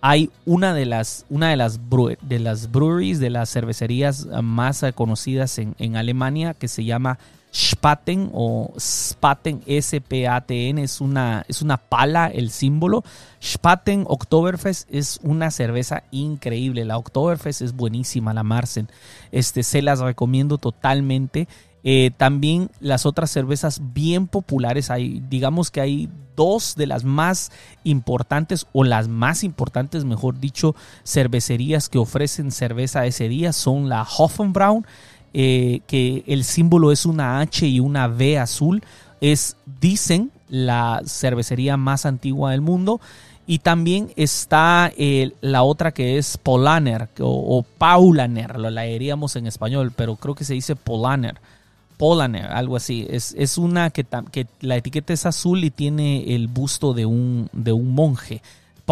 hay 0.00 0.30
una 0.46 0.74
de 0.74 0.84
las, 0.84 1.24
una 1.30 1.50
de 1.50 1.56
las, 1.56 1.78
de 2.22 2.38
las 2.40 2.72
breweries, 2.72 3.20
de 3.20 3.30
las 3.30 3.52
cervecerías 3.52 4.26
eh, 4.26 4.42
más 4.42 4.82
eh, 4.82 4.92
conocidas 4.92 5.58
en, 5.58 5.76
en 5.78 5.96
Alemania 5.96 6.54
que 6.54 6.66
se 6.66 6.84
llama 6.84 7.18
Spaten 7.54 8.30
o 8.32 8.72
Spaten 8.78 9.62
S-P-A-T-N 9.66 10.82
es 10.82 11.00
una, 11.00 11.44
es 11.48 11.60
una 11.60 11.76
pala 11.76 12.28
el 12.28 12.50
símbolo. 12.50 13.04
Spaten 13.42 14.04
Oktoberfest 14.08 14.88
es 14.92 15.20
una 15.22 15.50
cerveza 15.50 16.04
increíble. 16.10 16.84
La 16.84 16.96
Oktoberfest 16.96 17.60
es 17.60 17.74
buenísima, 17.74 18.32
la 18.32 18.42
Marsen. 18.42 18.88
Este, 19.32 19.62
se 19.62 19.82
las 19.82 20.00
recomiendo 20.00 20.56
totalmente. 20.56 21.46
Eh, 21.84 22.12
también 22.16 22.70
las 22.80 23.06
otras 23.06 23.30
cervezas 23.30 23.80
bien 23.92 24.28
populares, 24.28 24.88
hay, 24.88 25.20
digamos 25.28 25.70
que 25.70 25.80
hay 25.80 26.08
dos 26.36 26.76
de 26.76 26.86
las 26.86 27.04
más 27.04 27.50
importantes 27.84 28.66
o 28.72 28.84
las 28.84 29.08
más 29.08 29.42
importantes, 29.42 30.04
mejor 30.04 30.38
dicho, 30.38 30.76
cervecerías 31.04 31.88
que 31.88 31.98
ofrecen 31.98 32.52
cerveza 32.52 33.04
ese 33.06 33.28
día 33.28 33.52
son 33.52 33.88
la 33.88 34.02
Hoffenbraun, 34.02 34.86
eh, 35.34 35.80
que 35.86 36.24
el 36.26 36.44
símbolo 36.44 36.92
es 36.92 37.06
una 37.06 37.40
H 37.40 37.66
y 37.66 37.80
una 37.80 38.06
V 38.08 38.38
azul. 38.38 38.82
Es, 39.20 39.56
dicen, 39.80 40.30
la 40.48 41.02
cervecería 41.06 41.76
más 41.76 42.06
antigua 42.06 42.50
del 42.50 42.60
mundo. 42.60 43.00
Y 43.46 43.58
también 43.58 44.12
está 44.16 44.92
eh, 44.96 45.32
la 45.40 45.62
otra 45.62 45.92
que 45.92 46.16
es 46.16 46.38
Polaner 46.38 47.08
o, 47.18 47.64
Paulaner, 47.76 48.58
lo 48.58 48.70
leeríamos 48.70 49.34
en 49.34 49.46
español, 49.46 49.92
pero 49.94 50.14
creo 50.16 50.34
que 50.34 50.44
se 50.44 50.54
dice 50.54 50.76
Polaner. 50.76 51.40
Polaner, 51.96 52.46
algo 52.46 52.76
así. 52.76 53.06
Es, 53.10 53.34
es 53.36 53.58
una 53.58 53.90
que, 53.90 54.06
que 54.30 54.46
la 54.60 54.76
etiqueta 54.76 55.12
es 55.12 55.26
azul 55.26 55.64
y 55.64 55.70
tiene 55.70 56.34
el 56.34 56.48
busto 56.48 56.94
de 56.94 57.06
un, 57.06 57.48
de 57.52 57.72
un 57.72 57.94
monje. 57.94 58.42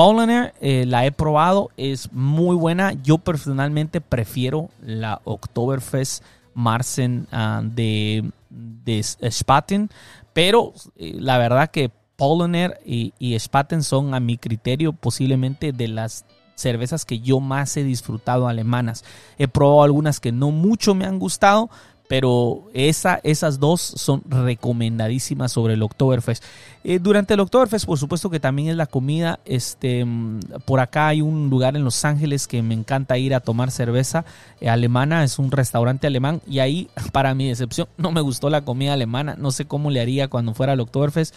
Polaner 0.00 0.54
eh, 0.62 0.86
la 0.86 1.04
he 1.04 1.12
probado, 1.12 1.68
es 1.76 2.10
muy 2.10 2.56
buena. 2.56 2.94
Yo 3.02 3.18
personalmente 3.18 4.00
prefiero 4.00 4.70
la 4.80 5.20
Oktoberfest 5.24 6.24
Marzen 6.54 7.26
ah, 7.32 7.60
de, 7.62 8.24
de 8.48 9.02
Spaten, 9.02 9.90
pero 10.32 10.72
eh, 10.96 11.16
la 11.18 11.36
verdad 11.36 11.70
que 11.70 11.90
Polaner 12.16 12.80
y, 12.82 13.12
y 13.18 13.38
Spaten 13.38 13.82
son 13.82 14.14
a 14.14 14.20
mi 14.20 14.38
criterio 14.38 14.94
posiblemente 14.94 15.70
de 15.70 15.88
las 15.88 16.24
cervezas 16.54 17.04
que 17.04 17.20
yo 17.20 17.40
más 17.40 17.76
he 17.76 17.84
disfrutado 17.84 18.48
alemanas. 18.48 19.04
He 19.36 19.48
probado 19.48 19.82
algunas 19.82 20.18
que 20.18 20.32
no 20.32 20.50
mucho 20.50 20.94
me 20.94 21.04
han 21.04 21.18
gustado, 21.18 21.68
pero 22.10 22.64
esa, 22.74 23.20
esas 23.22 23.60
dos 23.60 23.80
son 23.80 24.22
recomendadísimas 24.26 25.52
sobre 25.52 25.74
el 25.74 25.82
Oktoberfest. 25.84 26.42
Eh, 26.82 26.98
durante 26.98 27.34
el 27.34 27.40
Oktoberfest, 27.40 27.86
por 27.86 28.00
supuesto 28.00 28.28
que 28.28 28.40
también 28.40 28.68
es 28.68 28.74
la 28.74 28.86
comida. 28.86 29.38
Este, 29.44 30.04
mm, 30.04 30.40
por 30.64 30.80
acá 30.80 31.06
hay 31.06 31.22
un 31.22 31.48
lugar 31.48 31.76
en 31.76 31.84
Los 31.84 32.04
Ángeles 32.04 32.48
que 32.48 32.62
me 32.62 32.74
encanta 32.74 33.16
ir 33.16 33.32
a 33.32 33.38
tomar 33.38 33.70
cerveza 33.70 34.24
eh, 34.60 34.68
alemana. 34.68 35.22
Es 35.22 35.38
un 35.38 35.52
restaurante 35.52 36.08
alemán 36.08 36.42
y 36.48 36.58
ahí, 36.58 36.88
para 37.12 37.32
mi 37.36 37.46
decepción, 37.46 37.86
no 37.96 38.10
me 38.10 38.22
gustó 38.22 38.50
la 38.50 38.62
comida 38.62 38.94
alemana. 38.94 39.36
No 39.38 39.52
sé 39.52 39.66
cómo 39.66 39.92
le 39.92 40.00
haría 40.00 40.26
cuando 40.26 40.52
fuera 40.52 40.72
al 40.72 40.80
Oktoberfest. 40.80 41.32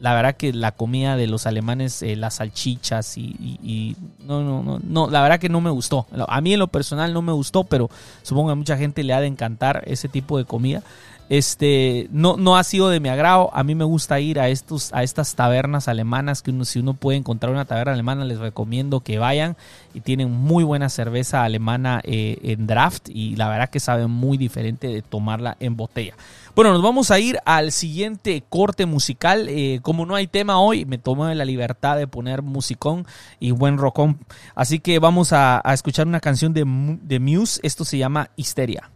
La 0.00 0.14
verdad 0.14 0.36
que 0.36 0.52
la 0.52 0.72
comida 0.72 1.16
de 1.16 1.26
los 1.26 1.46
alemanes, 1.46 2.02
eh, 2.02 2.14
las 2.16 2.34
salchichas 2.34 3.18
y, 3.18 3.96
no, 4.26 4.42
no, 4.42 4.62
no, 4.62 4.80
no, 4.82 5.10
la 5.10 5.22
verdad 5.22 5.40
que 5.40 5.48
no 5.48 5.60
me 5.60 5.70
gustó. 5.70 6.06
A 6.28 6.40
mí 6.40 6.52
en 6.52 6.60
lo 6.60 6.68
personal 6.68 7.12
no 7.12 7.22
me 7.22 7.32
gustó, 7.32 7.64
pero 7.64 7.90
supongo 8.22 8.48
que 8.48 8.52
a 8.52 8.56
mucha 8.56 8.76
gente 8.76 9.02
le 9.02 9.12
ha 9.12 9.20
de 9.20 9.26
encantar 9.26 9.82
ese 9.86 10.08
tipo 10.08 10.38
de 10.38 10.44
comida. 10.44 10.82
Este, 11.28 12.08
no, 12.10 12.38
no 12.38 12.56
ha 12.56 12.64
sido 12.64 12.88
de 12.88 13.00
mi 13.00 13.10
agrado. 13.10 13.50
A 13.52 13.62
mí 13.62 13.74
me 13.74 13.84
gusta 13.84 14.18
ir 14.18 14.40
a 14.40 14.48
estos, 14.48 14.92
a 14.94 15.02
estas 15.02 15.34
tabernas 15.34 15.86
alemanas 15.86 16.42
que 16.42 16.52
si 16.64 16.78
uno 16.78 16.94
puede 16.94 17.18
encontrar 17.18 17.52
una 17.52 17.66
taberna 17.66 17.92
alemana, 17.92 18.24
les 18.24 18.38
recomiendo 18.38 19.00
que 19.00 19.18
vayan 19.18 19.56
y 19.92 20.00
tienen 20.00 20.30
muy 20.30 20.64
buena 20.64 20.88
cerveza 20.88 21.44
alemana 21.44 22.00
eh, 22.04 22.38
en 22.42 22.66
draft 22.66 23.08
y 23.10 23.36
la 23.36 23.48
verdad 23.48 23.68
que 23.68 23.80
sabe 23.80 24.06
muy 24.06 24.38
diferente 24.38 24.88
de 24.88 25.02
tomarla 25.02 25.56
en 25.60 25.76
botella. 25.76 26.14
Bueno, 26.58 26.72
nos 26.72 26.82
vamos 26.82 27.12
a 27.12 27.20
ir 27.20 27.38
al 27.44 27.70
siguiente 27.70 28.42
corte 28.48 28.84
musical. 28.84 29.48
Eh, 29.48 29.78
como 29.80 30.06
no 30.06 30.16
hay 30.16 30.26
tema 30.26 30.58
hoy, 30.58 30.86
me 30.86 30.98
tomo 30.98 31.28
la 31.28 31.44
libertad 31.44 31.96
de 31.96 32.08
poner 32.08 32.42
musicón 32.42 33.06
y 33.38 33.52
buen 33.52 33.78
rockón. 33.78 34.18
Así 34.56 34.80
que 34.80 34.98
vamos 34.98 35.32
a, 35.32 35.62
a 35.62 35.72
escuchar 35.72 36.08
una 36.08 36.18
canción 36.18 36.52
de, 36.52 36.64
de 37.00 37.20
Muse. 37.20 37.60
Esto 37.62 37.84
se 37.84 37.98
llama. 37.98 38.30
Histeria 38.34 38.90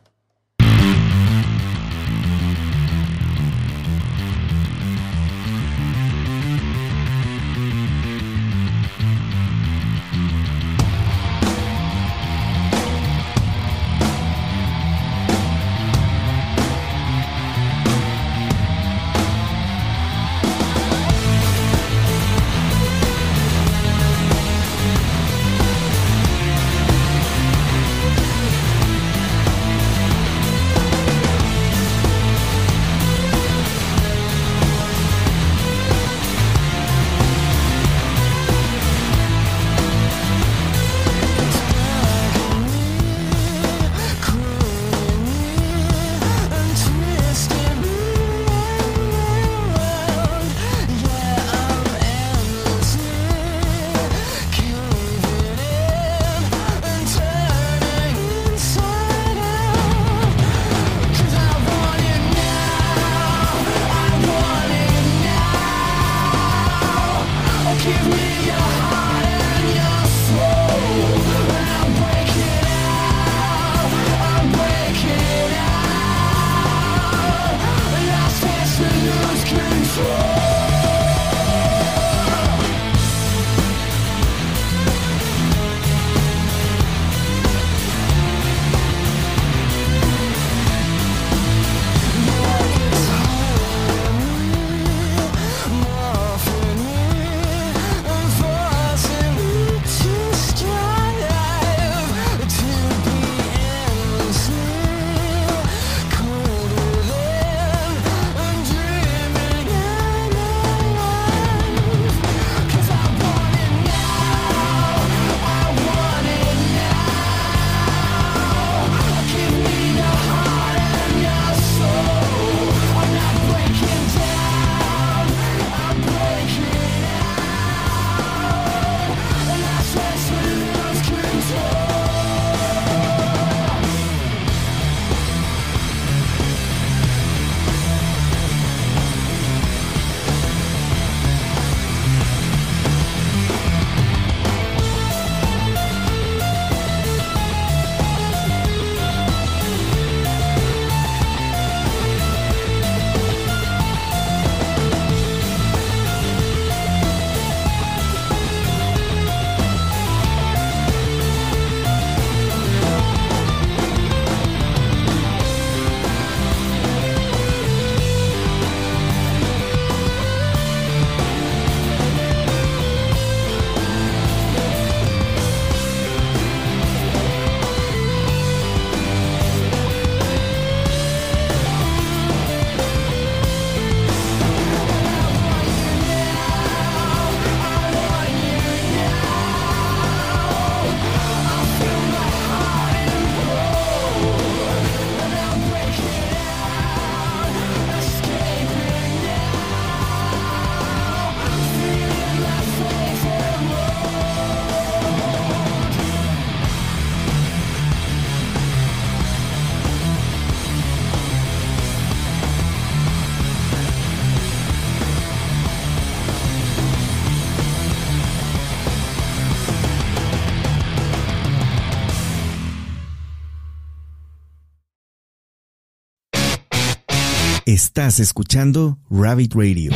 Estás 227.64 228.18
escuchando 228.18 228.98
Rabbit 229.08 229.54
Radio. 229.54 229.92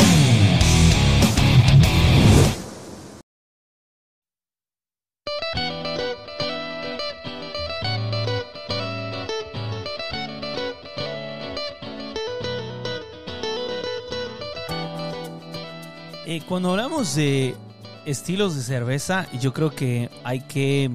Eh, 16.25 16.43
cuando 16.49 16.71
hablamos 16.71 17.17
de 17.17 17.57
estilos 18.05 18.55
de 18.55 18.63
cerveza, 18.63 19.29
yo 19.41 19.53
creo 19.53 19.75
que 19.75 20.09
hay 20.23 20.43
que 20.43 20.93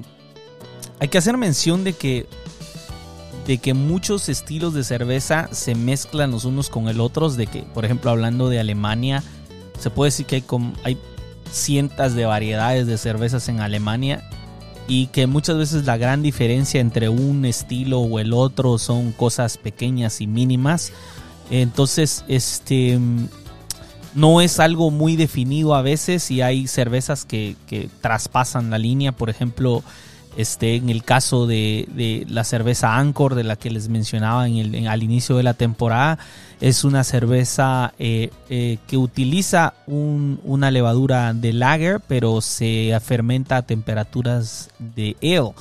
hay 1.00 1.08
que 1.08 1.18
hacer 1.18 1.36
mención 1.36 1.84
de 1.84 1.92
que 1.92 2.26
de 3.46 3.58
que 3.58 3.74
muchos 3.74 4.28
estilos 4.28 4.72
de 4.74 4.84
cerveza 4.84 5.48
se 5.52 5.74
mezclan 5.74 6.30
los 6.30 6.44
unos 6.44 6.70
con 6.70 6.88
el 6.88 7.00
otros, 7.00 7.36
de 7.36 7.46
que, 7.46 7.62
por 7.62 7.84
ejemplo, 7.84 8.10
hablando 8.10 8.48
de 8.48 8.60
Alemania, 8.60 9.22
se 9.78 9.90
puede 9.90 10.08
decir 10.10 10.26
que 10.26 10.44
hay, 10.84 10.96
cientos 11.50 12.14
de 12.14 12.24
variedades 12.24 12.86
de 12.86 12.96
cervezas 12.96 13.48
en 13.48 13.60
Alemania 13.60 14.22
y 14.88 15.08
que 15.08 15.26
muchas 15.26 15.58
veces 15.58 15.84
la 15.84 15.96
gran 15.96 16.22
diferencia 16.22 16.80
entre 16.80 17.08
un 17.08 17.44
estilo 17.44 18.00
o 18.00 18.18
el 18.18 18.32
otro 18.32 18.78
son 18.78 19.12
cosas 19.12 19.58
pequeñas 19.58 20.20
y 20.20 20.26
mínimas. 20.26 20.92
Entonces, 21.50 22.24
este 22.28 22.98
no 24.14 24.40
es 24.40 24.60
algo 24.60 24.90
muy 24.90 25.16
definido 25.16 25.74
a 25.74 25.82
veces 25.82 26.30
y 26.30 26.42
hay 26.42 26.66
cervezas 26.66 27.24
que 27.24 27.56
traspasan 28.00 28.70
la 28.70 28.78
línea. 28.78 29.12
Por 29.12 29.30
ejemplo, 29.30 29.82
en 30.36 30.88
el 30.88 31.04
caso 31.04 31.46
de, 31.46 31.86
de 31.94 32.24
la 32.28 32.44
cerveza 32.44 32.96
Anchor, 32.96 33.34
de 33.34 33.44
la 33.44 33.56
que 33.56 33.70
les 33.70 33.88
mencionaba 33.88 34.46
en 34.48 34.56
el, 34.56 34.88
al 34.88 35.02
inicio 35.02 35.36
de 35.36 35.42
la 35.42 35.54
temporada, 35.54 36.18
es 36.60 36.84
una 36.84 37.04
cerveza 37.04 37.92
eh, 37.98 38.30
eh, 38.48 38.78
que 38.86 38.96
utiliza 38.96 39.74
un- 39.86 40.40
una 40.44 40.70
levadura 40.70 41.32
de 41.34 41.52
lager, 41.52 42.00
pero 42.06 42.40
se 42.40 42.96
fermenta 43.04 43.56
a 43.58 43.62
temperaturas 43.62 44.70
de 44.78 45.16
ale. 45.22 45.52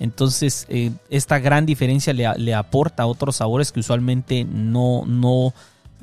Entonces, 0.00 0.66
eh, 0.68 0.92
esta 1.10 1.38
gran 1.38 1.66
diferencia 1.66 2.12
le, 2.12 2.28
le 2.38 2.54
aporta 2.54 3.06
otros 3.06 3.36
sabores 3.36 3.72
que 3.72 3.80
usualmente 3.80 4.44
no, 4.44 5.04
no, 5.06 5.54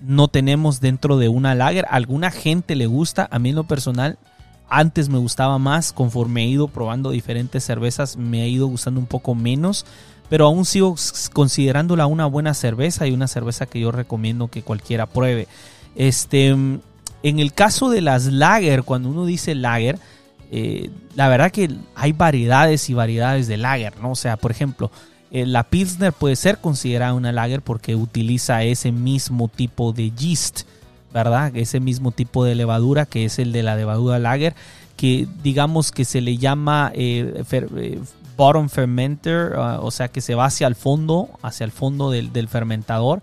no 0.06 0.28
tenemos 0.28 0.82
dentro 0.82 1.18
de 1.18 1.30
una 1.30 1.56
lager. 1.56 1.86
Alguna 1.90 2.32
gente 2.32 2.76
le 2.76 2.88
gusta, 2.88 3.28
a 3.32 3.40
mí 3.40 3.50
en 3.50 3.56
lo 3.56 3.64
personal 3.66 4.18
antes 4.70 5.10
me 5.10 5.18
gustaba 5.18 5.58
más, 5.60 5.94
conforme 5.94 6.44
he 6.44 6.48
ido 6.48 6.68
probando 6.68 7.12
diferentes 7.12 7.64
cervezas 7.64 8.18
me 8.18 8.42
ha 8.42 8.48
ido 8.48 8.68
gustando 8.68 9.00
un 9.00 9.06
poco 9.06 9.36
menos, 9.36 9.86
pero 10.30 10.46
aún 10.46 10.66
sigo 10.66 10.96
considerándola 11.34 12.08
una 12.08 12.26
buena 12.26 12.54
cerveza 12.54 13.08
y 13.08 13.12
una 13.12 13.28
cerveza 13.28 13.66
que 13.66 13.80
yo 13.80 13.92
recomiendo 13.92 14.48
que 14.48 14.64
cualquiera 14.64 15.06
pruebe. 15.06 15.48
Este, 15.96 16.50
en 16.50 16.82
el 17.24 17.54
caso 17.54 17.90
de 17.90 18.02
las 18.02 18.26
lager, 18.26 18.84
cuando 18.84 19.10
uno 19.10 19.26
dice 19.26 19.56
lager, 19.56 20.00
eh, 20.52 20.90
la 21.16 21.28
verdad 21.28 21.52
que 21.52 21.70
hay 21.96 22.12
variedades 22.12 22.90
y 22.90 22.94
variedades 22.94 23.48
de 23.48 23.58
lager, 23.58 24.00
¿no? 24.02 24.12
O 24.12 24.16
sea, 24.16 24.38
por 24.38 24.52
ejemplo, 24.52 24.92
eh, 25.32 25.46
la 25.46 25.64
Pilsner 25.64 26.14
puede 26.14 26.36
ser 26.36 26.60
considerada 26.60 27.14
una 27.14 27.32
lager 27.32 27.62
porque 27.62 27.96
utiliza 27.96 28.64
ese 28.64 28.92
mismo 28.92 29.48
tipo 29.48 29.92
de 29.92 30.12
yeast, 30.12 30.62
¿verdad? 31.16 31.56
Ese 31.56 31.80
mismo 31.80 32.12
tipo 32.12 32.44
de 32.44 32.56
levadura 32.56 33.06
que 33.06 33.24
es 33.24 33.40
el 33.40 33.54
de 33.54 33.64
la 33.64 33.78
levadura 33.78 34.20
lager, 34.20 34.54
que 34.98 35.30
digamos 35.42 35.94
que 35.94 36.04
se 36.04 36.20
le 36.20 36.38
llama 36.38 36.92
eh, 36.94 37.42
eh, 37.52 38.00
bottom 38.36 38.68
fermenter, 38.68 39.54
ah, 39.56 39.80
o 39.82 39.92
sea 39.92 40.10
que 40.10 40.20
se 40.20 40.36
va 40.36 40.46
hacia 40.46 40.68
el 40.68 40.76
fondo, 40.76 41.30
hacia 41.42 41.64
el 41.64 41.72
fondo 41.72 42.12
del, 42.12 42.34
del 42.34 42.50
fermentador. 42.50 43.22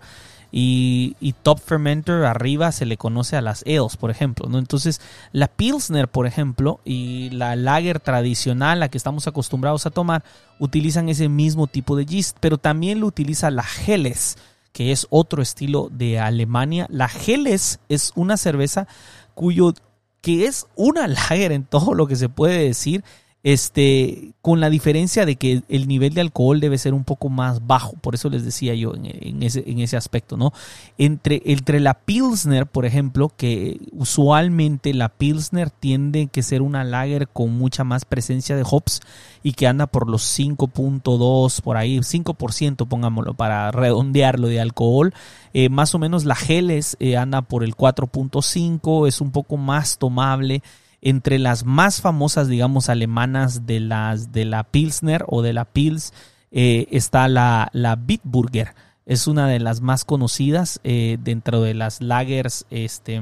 Y, 0.55 1.33
top 1.41 1.59
fermenter 1.59 2.25
arriba 2.25 2.71
se 2.71 2.85
le 2.85 2.95
conoce 2.95 3.35
a 3.35 3.41
las 3.41 3.63
ales, 3.63 3.97
por 3.97 4.11
ejemplo. 4.11 4.47
¿no? 4.49 4.59
Entonces, 4.59 5.01
la 5.31 5.47
Pilsner, 5.47 6.07
por 6.07 6.27
ejemplo, 6.27 6.79
y 6.85 7.31
la 7.31 7.55
lager 7.55 7.99
tradicional, 7.99 8.79
la 8.79 8.89
que 8.89 8.99
estamos 8.99 9.27
acostumbrados 9.27 9.87
a 9.87 9.89
tomar, 9.89 10.23
utilizan 10.59 11.09
ese 11.09 11.27
mismo 11.27 11.65
tipo 11.65 11.95
de 11.95 12.05
yeast, 12.05 12.37
pero 12.39 12.59
también 12.59 12.99
lo 12.99 13.07
utiliza 13.07 13.49
la 13.49 13.65
Helles, 13.87 14.37
que 14.73 14.91
es 14.91 15.07
otro 15.09 15.41
estilo 15.41 15.87
de 15.91 16.19
Alemania. 16.19 16.87
La 16.89 17.09
Helles 17.09 17.79
es 17.87 18.11
una 18.15 18.35
cerveza 18.35 18.87
cuyo 19.35 19.73
que 20.21 20.45
es 20.45 20.67
una 20.75 21.07
lager 21.07 21.51
en 21.51 21.63
todo 21.63 21.93
lo 21.93 22.07
que 22.07 22.15
se 22.17 22.27
puede 22.27 22.65
decir, 22.65 23.03
este, 23.43 24.31
con 24.41 24.61
la 24.61 24.69
diferencia 24.69 25.25
de 25.25 25.35
que 25.35 25.63
el 25.67 25.87
nivel 25.89 26.13
de 26.13 26.21
alcohol 26.21 26.61
debe 26.61 26.77
ser 26.77 26.93
un 26.93 27.03
poco 27.03 27.27
más 27.27 27.67
bajo, 27.67 27.93
por 27.97 28.15
eso 28.15 28.29
les 28.29 28.45
decía 28.45 28.73
yo 28.73 28.93
en, 28.95 29.43
ese, 29.43 29.69
en 29.69 29.79
ese 29.79 29.97
aspecto, 29.97 30.37
¿no? 30.37 30.53
Entre, 30.97 31.41
entre 31.45 31.81
la 31.81 31.93
Pilsner, 31.93 32.65
por 32.65 32.85
ejemplo, 32.85 33.33
que 33.35 33.81
usualmente 33.91 34.93
la 34.93 35.09
Pilsner 35.09 35.69
tiende 35.69 36.27
que 36.27 36.41
ser 36.41 36.61
una 36.61 36.85
lager 36.85 37.27
con 37.27 37.51
mucha 37.57 37.83
más 37.83 38.05
presencia 38.05 38.55
de 38.55 38.63
hops 38.65 39.01
y 39.43 39.51
que 39.53 39.67
anda 39.67 39.87
por 39.87 40.09
los 40.09 40.23
5.2, 40.39 41.61
por 41.61 41.75
ahí, 41.75 41.97
5%, 41.97 42.87
pongámoslo, 42.87 43.33
para 43.33 43.71
redondearlo 43.71 44.47
de 44.47 44.61
alcohol. 44.61 45.13
Eh, 45.53 45.67
más 45.67 45.93
o 45.93 45.99
menos 45.99 46.23
la 46.23 46.35
Geles 46.35 46.95
eh, 47.01 47.17
anda 47.17 47.41
por 47.41 47.65
el 47.65 47.75
4.5, 47.75 49.05
es 49.05 49.19
un 49.19 49.31
poco 49.31 49.57
más 49.57 49.97
tomable. 49.97 50.63
Entre 51.05 51.37
las 51.37 51.65
más 51.65 51.99
famosas, 51.99 52.47
digamos, 52.47 52.87
alemanas 52.87 53.65
de 53.65 53.81
las 53.81 54.31
de 54.31 54.45
la 54.45 54.63
Pilsner 54.63 55.25
o 55.27 55.41
de 55.41 55.51
la 55.51 55.65
Pils, 55.65 56.13
eh, 56.49 56.87
está 56.91 57.27
la, 57.27 57.69
la 57.73 57.97
Bitburger. 57.97 58.73
Es 59.05 59.27
una 59.27 59.49
de 59.49 59.59
las 59.59 59.81
más 59.81 60.05
conocidas 60.05 60.79
eh, 60.85 61.17
dentro 61.19 61.61
de 61.61 61.73
las 61.73 62.01
lagers 62.01 62.65
este, 62.69 63.21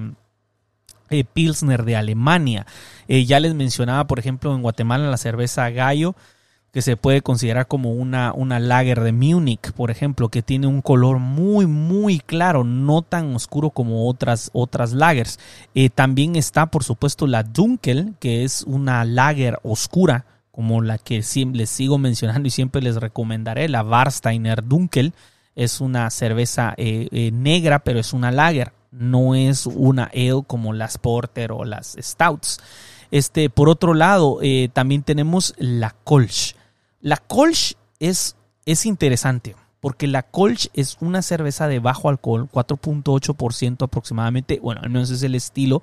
eh, 1.10 1.24
Pilsner 1.24 1.84
de 1.84 1.96
Alemania. 1.96 2.68
Ya 3.08 3.40
les 3.40 3.56
mencionaba, 3.56 4.06
por 4.06 4.20
ejemplo, 4.20 4.54
en 4.54 4.62
Guatemala 4.62 5.10
la 5.10 5.18
cerveza 5.18 5.70
Gallo, 5.72 6.16
que 6.72 6.82
se 6.82 6.96
puede 6.96 7.22
considerar 7.22 7.68
como 7.68 7.92
una, 7.92 8.32
una 8.34 8.60
lager 8.60 9.02
de 9.02 9.12
Múnich, 9.12 9.74
por 9.74 9.92
ejemplo, 9.92 10.30
que 10.30 10.42
tiene 10.42 10.68
un 10.68 10.82
color 10.82 11.20
muy, 11.20 11.66
muy 11.66 12.20
claro, 12.20 12.64
no 12.64 13.02
tan 13.02 13.36
oscuro 13.36 13.72
como 13.72 14.08
otras, 14.08 14.50
otras 14.54 14.94
lagers. 14.94 15.38
Eh, 15.76 15.90
también 15.90 16.38
está, 16.38 16.68
por 16.68 16.86
supuesto, 16.86 17.28
la 17.28 17.44
Dunkel, 17.44 18.14
que 18.20 18.46
es 18.46 18.64
una 18.64 19.04
lager 19.04 19.60
oscura, 19.64 20.26
como 20.52 20.82
la 20.82 20.98
que 20.98 21.22
les 21.54 21.70
sigo 21.70 21.98
mencionando 21.98 22.48
y 22.48 22.52
siempre 22.52 22.82
les 22.82 22.96
recomendaré, 22.96 23.68
la 23.68 23.84
Warsteiner 23.84 24.64
Dunkel. 24.64 25.14
Es 25.56 25.82
una 25.82 26.10
cerveza 26.10 26.74
eh, 26.78 27.10
eh, 27.12 27.32
negra, 27.34 27.80
pero 27.80 28.00
es 28.00 28.14
una 28.14 28.32
lager. 28.32 28.72
No 28.92 29.36
es 29.36 29.66
una 29.66 30.06
ale 30.14 30.44
como 30.48 30.72
las 30.72 30.98
Porter 30.98 31.52
o 31.52 31.66
las 31.66 31.98
Stouts. 32.00 32.60
Este, 33.10 33.50
por 33.50 33.68
otro 33.68 33.94
lado, 33.94 34.40
también 34.74 35.04
tenemos 35.04 35.54
la 35.58 35.96
Kolsch. 36.06 36.56
La 37.02 37.18
Kolsch 37.18 37.76
es, 38.00 38.36
es 38.66 38.86
interesante 38.86 39.56
porque 39.82 40.08
la 40.08 40.22
Kolsch 40.22 40.70
es 40.74 40.98
una 41.02 41.22
cerveza 41.24 41.68
de 41.68 41.80
bajo 41.80 42.08
alcohol, 42.08 42.48
4.8% 42.52 43.84
aproximadamente, 43.84 44.60
bueno, 44.62 44.82
al 44.84 44.92
menos 44.92 45.10
es 45.10 45.24
el 45.24 45.36
estilo, 45.36 45.82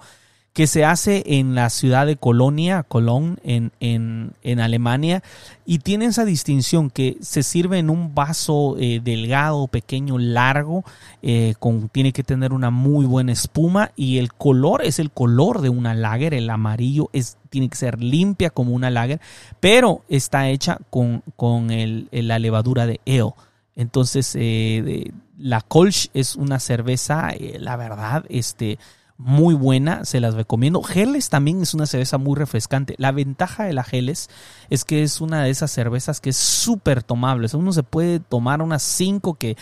que 0.58 0.66
se 0.66 0.84
hace 0.84 1.22
en 1.24 1.54
la 1.54 1.70
ciudad 1.70 2.04
de 2.04 2.16
Colonia, 2.16 2.82
Cologne, 2.82 3.36
en, 3.44 3.70
en, 3.78 4.32
en 4.42 4.58
Alemania, 4.58 5.22
y 5.64 5.78
tiene 5.78 6.06
esa 6.06 6.24
distinción 6.24 6.90
que 6.90 7.16
se 7.20 7.44
sirve 7.44 7.78
en 7.78 7.90
un 7.90 8.12
vaso 8.12 8.74
eh, 8.76 9.00
delgado, 9.00 9.68
pequeño, 9.68 10.18
largo, 10.18 10.82
eh, 11.22 11.54
con, 11.60 11.88
tiene 11.90 12.12
que 12.12 12.24
tener 12.24 12.52
una 12.52 12.70
muy 12.70 13.06
buena 13.06 13.30
espuma, 13.30 13.92
y 13.94 14.18
el 14.18 14.32
color 14.32 14.84
es 14.84 14.98
el 14.98 15.12
color 15.12 15.60
de 15.60 15.68
una 15.68 15.94
lager, 15.94 16.34
el 16.34 16.50
amarillo 16.50 17.08
es, 17.12 17.36
tiene 17.50 17.68
que 17.68 17.76
ser 17.76 18.02
limpia 18.02 18.50
como 18.50 18.72
una 18.72 18.90
lager, 18.90 19.20
pero 19.60 20.02
está 20.08 20.48
hecha 20.48 20.78
con, 20.90 21.22
con 21.36 21.70
el- 21.70 22.08
la 22.10 22.40
levadura 22.40 22.84
de 22.84 22.98
ale. 23.06 23.30
Entonces, 23.76 24.32
eh, 24.36 25.12
la 25.38 25.60
Kolsch 25.60 26.08
es 26.14 26.34
una 26.34 26.58
cerveza, 26.58 27.28
la 27.60 27.76
verdad, 27.76 28.24
este, 28.28 28.80
muy 29.18 29.54
buena, 29.54 30.04
se 30.04 30.20
las 30.20 30.34
recomiendo. 30.34 30.80
Geles 30.82 31.28
también 31.28 31.60
es 31.60 31.74
una 31.74 31.86
cerveza 31.86 32.18
muy 32.18 32.36
refrescante. 32.36 32.94
La 32.98 33.10
ventaja 33.10 33.64
de 33.64 33.72
la 33.72 33.82
Geles 33.82 34.30
es 34.70 34.84
que 34.84 35.02
es 35.02 35.20
una 35.20 35.42
de 35.42 35.50
esas 35.50 35.72
cervezas 35.72 36.20
que 36.20 36.30
es 36.30 36.36
súper 36.36 37.02
tomable. 37.02 37.48
Uno 37.52 37.72
se 37.72 37.82
puede 37.82 38.20
tomar 38.20 38.62
unas 38.62 38.82
5 38.84 39.34
que 39.34 39.56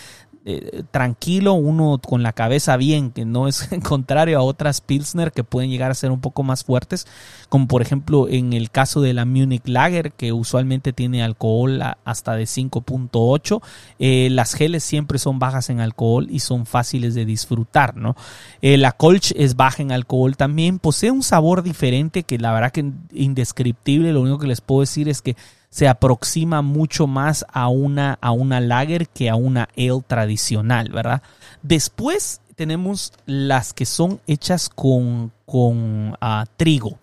eh, 0.48 0.84
tranquilo, 0.92 1.54
uno 1.54 2.00
con 2.00 2.22
la 2.22 2.32
cabeza 2.32 2.76
bien, 2.76 3.10
que 3.10 3.24
no 3.24 3.48
es 3.48 3.68
contrario 3.82 4.38
a 4.38 4.42
otras 4.42 4.80
Pilsner 4.80 5.32
que 5.32 5.42
pueden 5.42 5.70
llegar 5.70 5.90
a 5.90 5.94
ser 5.94 6.12
un 6.12 6.20
poco 6.20 6.44
más 6.44 6.62
fuertes, 6.62 7.08
como 7.48 7.66
por 7.66 7.82
ejemplo 7.82 8.28
en 8.28 8.52
el 8.52 8.70
caso 8.70 9.00
de 9.00 9.12
la 9.12 9.24
Munich 9.24 9.66
Lager, 9.66 10.12
que 10.12 10.32
usualmente 10.32 10.92
tiene 10.92 11.24
alcohol 11.24 11.82
hasta 12.04 12.36
de 12.36 12.44
5.8. 12.44 13.60
Eh, 13.98 14.28
las 14.30 14.54
geles 14.54 14.84
siempre 14.84 15.18
son 15.18 15.40
bajas 15.40 15.68
en 15.68 15.80
alcohol 15.80 16.28
y 16.30 16.38
son 16.38 16.64
fáciles 16.64 17.16
de 17.16 17.24
disfrutar, 17.24 17.96
¿no? 17.96 18.14
Eh, 18.62 18.76
la 18.76 18.92
Kolsch 18.92 19.32
es 19.36 19.56
baja 19.56 19.82
en 19.82 19.90
alcohol 19.90 20.36
también, 20.36 20.78
posee 20.78 21.10
un 21.10 21.24
sabor 21.24 21.64
diferente 21.64 22.22
que 22.22 22.38
la 22.38 22.52
verdad 22.52 22.70
que 22.70 22.92
indescriptible, 23.12 24.12
lo 24.12 24.20
único 24.20 24.38
que 24.38 24.46
les 24.46 24.60
puedo 24.60 24.82
decir 24.82 25.08
es 25.08 25.22
que 25.22 25.34
se 25.76 25.88
aproxima 25.88 26.62
mucho 26.62 27.06
más 27.06 27.44
a 27.52 27.68
una, 27.68 28.16
a 28.22 28.30
una 28.30 28.60
lager 28.60 29.10
que 29.10 29.28
a 29.28 29.36
una 29.36 29.68
ale 29.76 30.02
tradicional, 30.06 30.88
¿verdad? 30.88 31.20
Después 31.62 32.40
tenemos 32.54 33.12
las 33.26 33.74
que 33.74 33.84
son 33.84 34.18
hechas 34.26 34.70
con, 34.70 35.32
con 35.44 36.16
ah, 36.18 36.46
trigo. 36.56 36.98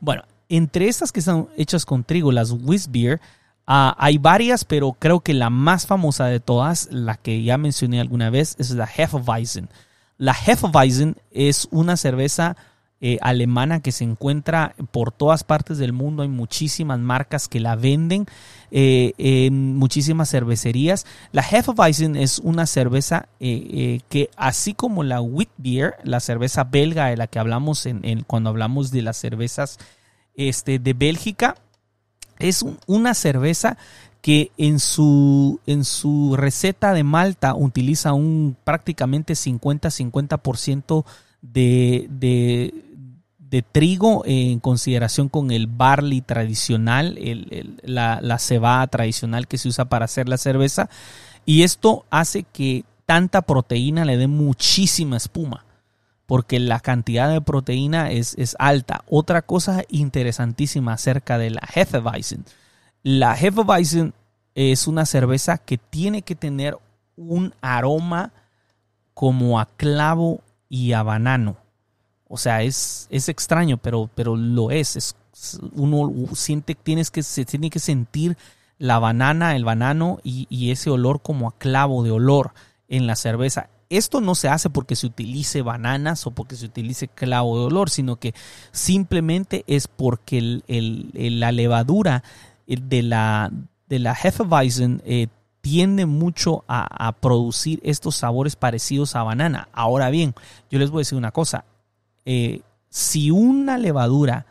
Bueno, 0.00 0.24
entre 0.48 0.88
estas 0.88 1.12
que 1.12 1.20
son 1.20 1.48
hechas 1.56 1.86
con 1.86 2.02
trigo, 2.02 2.32
las 2.32 2.52
Beer, 2.90 3.20
ah, 3.68 3.94
hay 3.96 4.18
varias, 4.18 4.64
pero 4.64 4.96
creo 4.98 5.20
que 5.20 5.32
la 5.32 5.48
más 5.48 5.86
famosa 5.86 6.26
de 6.26 6.40
todas, 6.40 6.88
la 6.90 7.14
que 7.14 7.44
ya 7.44 7.56
mencioné 7.56 8.00
alguna 8.00 8.30
vez, 8.30 8.56
es 8.58 8.72
la 8.72 8.86
Hefeweizen. 8.96 9.68
La 10.16 10.32
Hefeweizen 10.32 11.14
es 11.30 11.68
una 11.70 11.96
cerveza 11.96 12.56
eh, 13.00 13.18
alemana 13.20 13.78
que 13.78 13.92
se 13.92 14.02
encuentra 14.02 14.74
por 14.90 15.12
todas 15.12 15.44
partes 15.44 15.78
del 15.78 15.92
mundo. 15.92 16.24
Hay 16.24 16.28
muchísimas 16.28 16.98
marcas 16.98 17.46
que 17.46 17.60
la 17.60 17.76
venden 17.76 18.26
eh, 18.72 19.12
en 19.18 19.76
muchísimas 19.76 20.30
cervecerías. 20.30 21.06
La 21.30 21.42
Hefeweizen 21.42 22.16
es 22.16 22.40
una 22.40 22.66
cerveza 22.66 23.28
eh, 23.38 24.00
que, 24.08 24.30
así 24.36 24.74
como 24.74 25.04
la 25.04 25.20
Witbier, 25.20 25.94
la 26.02 26.18
cerveza 26.18 26.64
belga 26.64 27.06
de 27.06 27.16
la 27.16 27.28
que 27.28 27.38
hablamos 27.38 27.86
en, 27.86 28.22
cuando 28.22 28.50
hablamos 28.50 28.90
de 28.90 29.02
las 29.02 29.16
cervezas 29.16 29.78
este, 30.34 30.80
de 30.80 30.92
Bélgica, 30.92 31.54
es 32.40 32.64
una 32.86 33.14
cerveza 33.14 33.78
que 34.22 34.50
en 34.58 34.80
su, 34.80 35.60
en 35.66 35.84
su 35.84 36.34
receta 36.36 36.92
de 36.92 37.04
Malta 37.04 37.54
utiliza 37.54 38.12
un 38.12 38.56
prácticamente 38.64 39.34
50-50% 39.34 41.04
de, 41.40 42.06
de, 42.10 42.74
de 43.50 43.62
trigo 43.62 44.22
en 44.26 44.60
consideración 44.60 45.28
con 45.28 45.50
el 45.50 45.66
barley 45.66 46.20
tradicional, 46.20 47.18
la, 47.82 48.20
la 48.20 48.38
cebada 48.38 48.86
tradicional 48.88 49.46
que 49.46 49.58
se 49.58 49.68
usa 49.68 49.86
para 49.86 50.04
hacer 50.04 50.28
la 50.28 50.36
cerveza. 50.36 50.88
Y 51.46 51.62
esto 51.62 52.04
hace 52.10 52.42
que 52.42 52.84
tanta 53.06 53.42
proteína 53.42 54.04
le 54.04 54.18
dé 54.18 54.26
muchísima 54.26 55.16
espuma, 55.16 55.64
porque 56.26 56.58
la 56.58 56.80
cantidad 56.80 57.30
de 57.30 57.40
proteína 57.40 58.10
es, 58.10 58.34
es 58.36 58.54
alta. 58.58 59.02
Otra 59.08 59.42
cosa 59.42 59.82
interesantísima 59.88 60.92
acerca 60.92 61.38
de 61.38 61.50
la 61.50 61.62
Hefeweizen. 61.74 62.44
La 63.02 63.34
Hefeweizen 63.34 64.12
es 64.54 64.86
una 64.86 65.06
cerveza 65.06 65.56
que 65.56 65.78
tiene 65.78 66.22
que 66.22 66.34
tener 66.34 66.76
un 67.16 67.54
aroma 67.62 68.32
como 69.14 69.58
a 69.58 69.66
clavo 69.66 70.42
y 70.68 70.92
a 70.92 71.02
banano 71.02 71.56
o 72.28 72.36
sea, 72.36 72.62
es, 72.62 73.08
es 73.10 73.28
extraño, 73.28 73.78
pero, 73.78 74.08
pero 74.14 74.36
lo 74.36 74.70
es. 74.70 74.96
es. 74.96 75.16
Uno 75.72 76.12
siente, 76.34 76.74
tienes 76.74 77.10
que, 77.10 77.22
se 77.22 77.44
tiene 77.44 77.70
que 77.70 77.78
sentir 77.78 78.36
la 78.78 78.98
banana, 78.98 79.56
el 79.56 79.64
banano 79.64 80.18
y, 80.22 80.70
ese 80.70 80.90
olor 80.90 81.22
como 81.22 81.48
a 81.48 81.58
clavo 81.58 82.02
de 82.02 82.10
olor 82.10 82.52
en 82.88 83.06
la 83.06 83.16
cerveza. 83.16 83.70
Esto 83.90 84.20
no 84.20 84.34
se 84.34 84.48
hace 84.48 84.68
porque 84.68 84.96
se 84.96 85.06
utilice 85.06 85.62
bananas 85.62 86.26
o 86.26 86.30
porque 86.30 86.56
se 86.56 86.66
utilice 86.66 87.08
clavo 87.08 87.58
de 87.58 87.66
olor, 87.66 87.88
sino 87.88 88.16
que 88.16 88.34
simplemente 88.70 89.64
es 89.66 89.88
porque 89.88 90.38
el, 90.66 91.40
la 91.40 91.52
levadura 91.52 92.22
de 92.66 93.02
la, 93.02 93.50
de 93.88 93.98
la 93.98 94.12
Hefeweizen 94.12 95.02
eh, 95.06 95.28
tiende 95.62 96.04
mucho 96.04 96.64
a, 96.68 97.08
a, 97.08 97.12
producir 97.12 97.80
estos 97.82 98.16
sabores 98.16 98.56
parecidos 98.56 99.16
a 99.16 99.22
banana. 99.22 99.68
Ahora 99.72 100.10
bien, 100.10 100.34
yo 100.70 100.78
les 100.78 100.90
voy 100.90 100.98
a 100.98 101.02
decir 101.02 101.18
una 101.18 101.32
cosa, 101.32 101.64
eh, 102.30 102.60
si 102.90 103.30
una 103.30 103.78
levadura, 103.78 104.44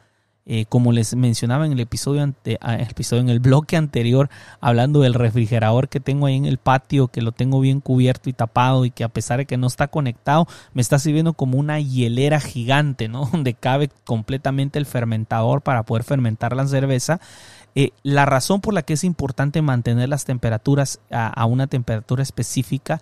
eh, 0.47 0.65
como 0.65 0.91
les 0.91 1.15
mencionaba 1.15 1.67
en 1.67 1.73
el 1.73 1.79
episodio, 1.79 2.23
ante, 2.23 2.57
ah, 2.59 2.73
episodio, 2.73 3.21
en 3.21 3.29
el 3.29 3.39
bloque 3.39 3.77
anterior, 3.77 4.31
hablando 4.59 5.01
del 5.01 5.13
refrigerador 5.13 5.87
que 5.87 5.99
tengo 5.99 6.25
ahí 6.25 6.37
en 6.37 6.45
el 6.45 6.57
patio, 6.57 7.09
que 7.09 7.21
lo 7.21 7.33
tengo 7.33 7.59
bien 7.59 7.79
cubierto 7.79 8.31
y 8.31 8.33
tapado 8.33 8.83
y 8.83 8.89
que 8.89 9.03
a 9.03 9.09
pesar 9.09 9.37
de 9.37 9.45
que 9.45 9.57
no 9.57 9.67
está 9.67 9.89
conectado, 9.89 10.47
me 10.73 10.81
está 10.81 10.97
sirviendo 10.97 11.33
como 11.33 11.59
una 11.59 11.79
hielera 11.79 12.39
gigante, 12.39 13.09
¿no? 13.09 13.25
Donde 13.31 13.53
cabe 13.53 13.91
completamente 14.05 14.79
el 14.79 14.87
fermentador 14.87 15.61
para 15.61 15.83
poder 15.83 16.03
fermentar 16.03 16.55
la 16.55 16.65
cerveza. 16.65 17.21
Eh, 17.75 17.91
la 18.01 18.25
razón 18.25 18.59
por 18.59 18.73
la 18.73 18.81
que 18.81 18.93
es 18.93 19.03
importante 19.03 19.61
mantener 19.61 20.09
las 20.09 20.25
temperaturas 20.25 20.99
a, 21.11 21.45
una 21.45 21.67
temperatura 21.67 22.23
específica, 22.23 23.01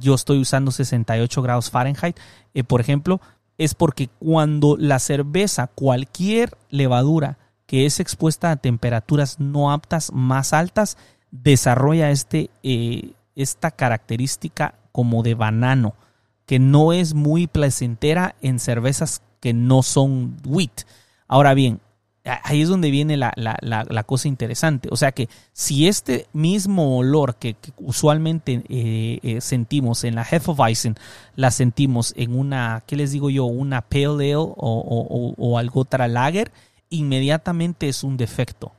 yo 0.00 0.16
estoy 0.16 0.40
usando 0.40 0.72
68 0.72 1.42
grados 1.42 1.70
Fahrenheit, 1.70 2.18
por 2.66 2.80
ejemplo, 2.80 3.20
es 3.60 3.74
porque 3.74 4.08
cuando 4.18 4.78
la 4.78 4.98
cerveza, 4.98 5.66
cualquier 5.66 6.56
levadura 6.70 7.36
que 7.66 7.84
es 7.84 8.00
expuesta 8.00 8.50
a 8.50 8.56
temperaturas 8.56 9.38
no 9.38 9.70
aptas 9.70 10.12
más 10.14 10.54
altas, 10.54 10.96
desarrolla 11.30 12.10
este, 12.10 12.48
eh, 12.62 13.12
esta 13.36 13.70
característica 13.70 14.76
como 14.92 15.22
de 15.22 15.34
banano, 15.34 15.94
que 16.46 16.58
no 16.58 16.94
es 16.94 17.12
muy 17.12 17.46
placentera 17.48 18.34
en 18.40 18.60
cervezas 18.60 19.20
que 19.40 19.52
no 19.52 19.82
son 19.82 20.38
wheat. 20.46 20.86
Ahora 21.28 21.52
bien, 21.52 21.82
ahí 22.24 22.62
es 22.62 22.68
donde 22.68 22.90
viene 22.90 23.16
la, 23.16 24.04
cosa 24.06 24.28
interesante. 24.28 24.88
O 24.90 24.96
sea 24.96 25.12
que 25.12 25.28
si 25.52 25.88
este 25.88 26.26
mismo 26.32 26.98
olor 26.98 27.36
que, 27.36 27.56
usualmente 27.78 28.62
eh, 28.68 29.18
eh, 29.22 29.40
sentimos 29.40 30.04
en 30.04 30.14
la 30.14 30.22
Hefeweizen, 30.22 30.96
la 31.36 31.50
sentimos 31.50 32.12
en 32.16 32.38
una, 32.38 32.82
¿qué 32.86 32.96
les 32.96 33.12
digo 33.12 33.30
yo? 33.30 33.46
Una 33.46 33.80
Pale 33.82 34.06
Ale 34.06 34.34
o, 34.36 35.58
algo 35.58 35.86
Lager, 35.90 36.52
inmediatamente 36.90 37.88
es 37.88 38.04
un 38.04 38.16
defecto. 38.16 38.72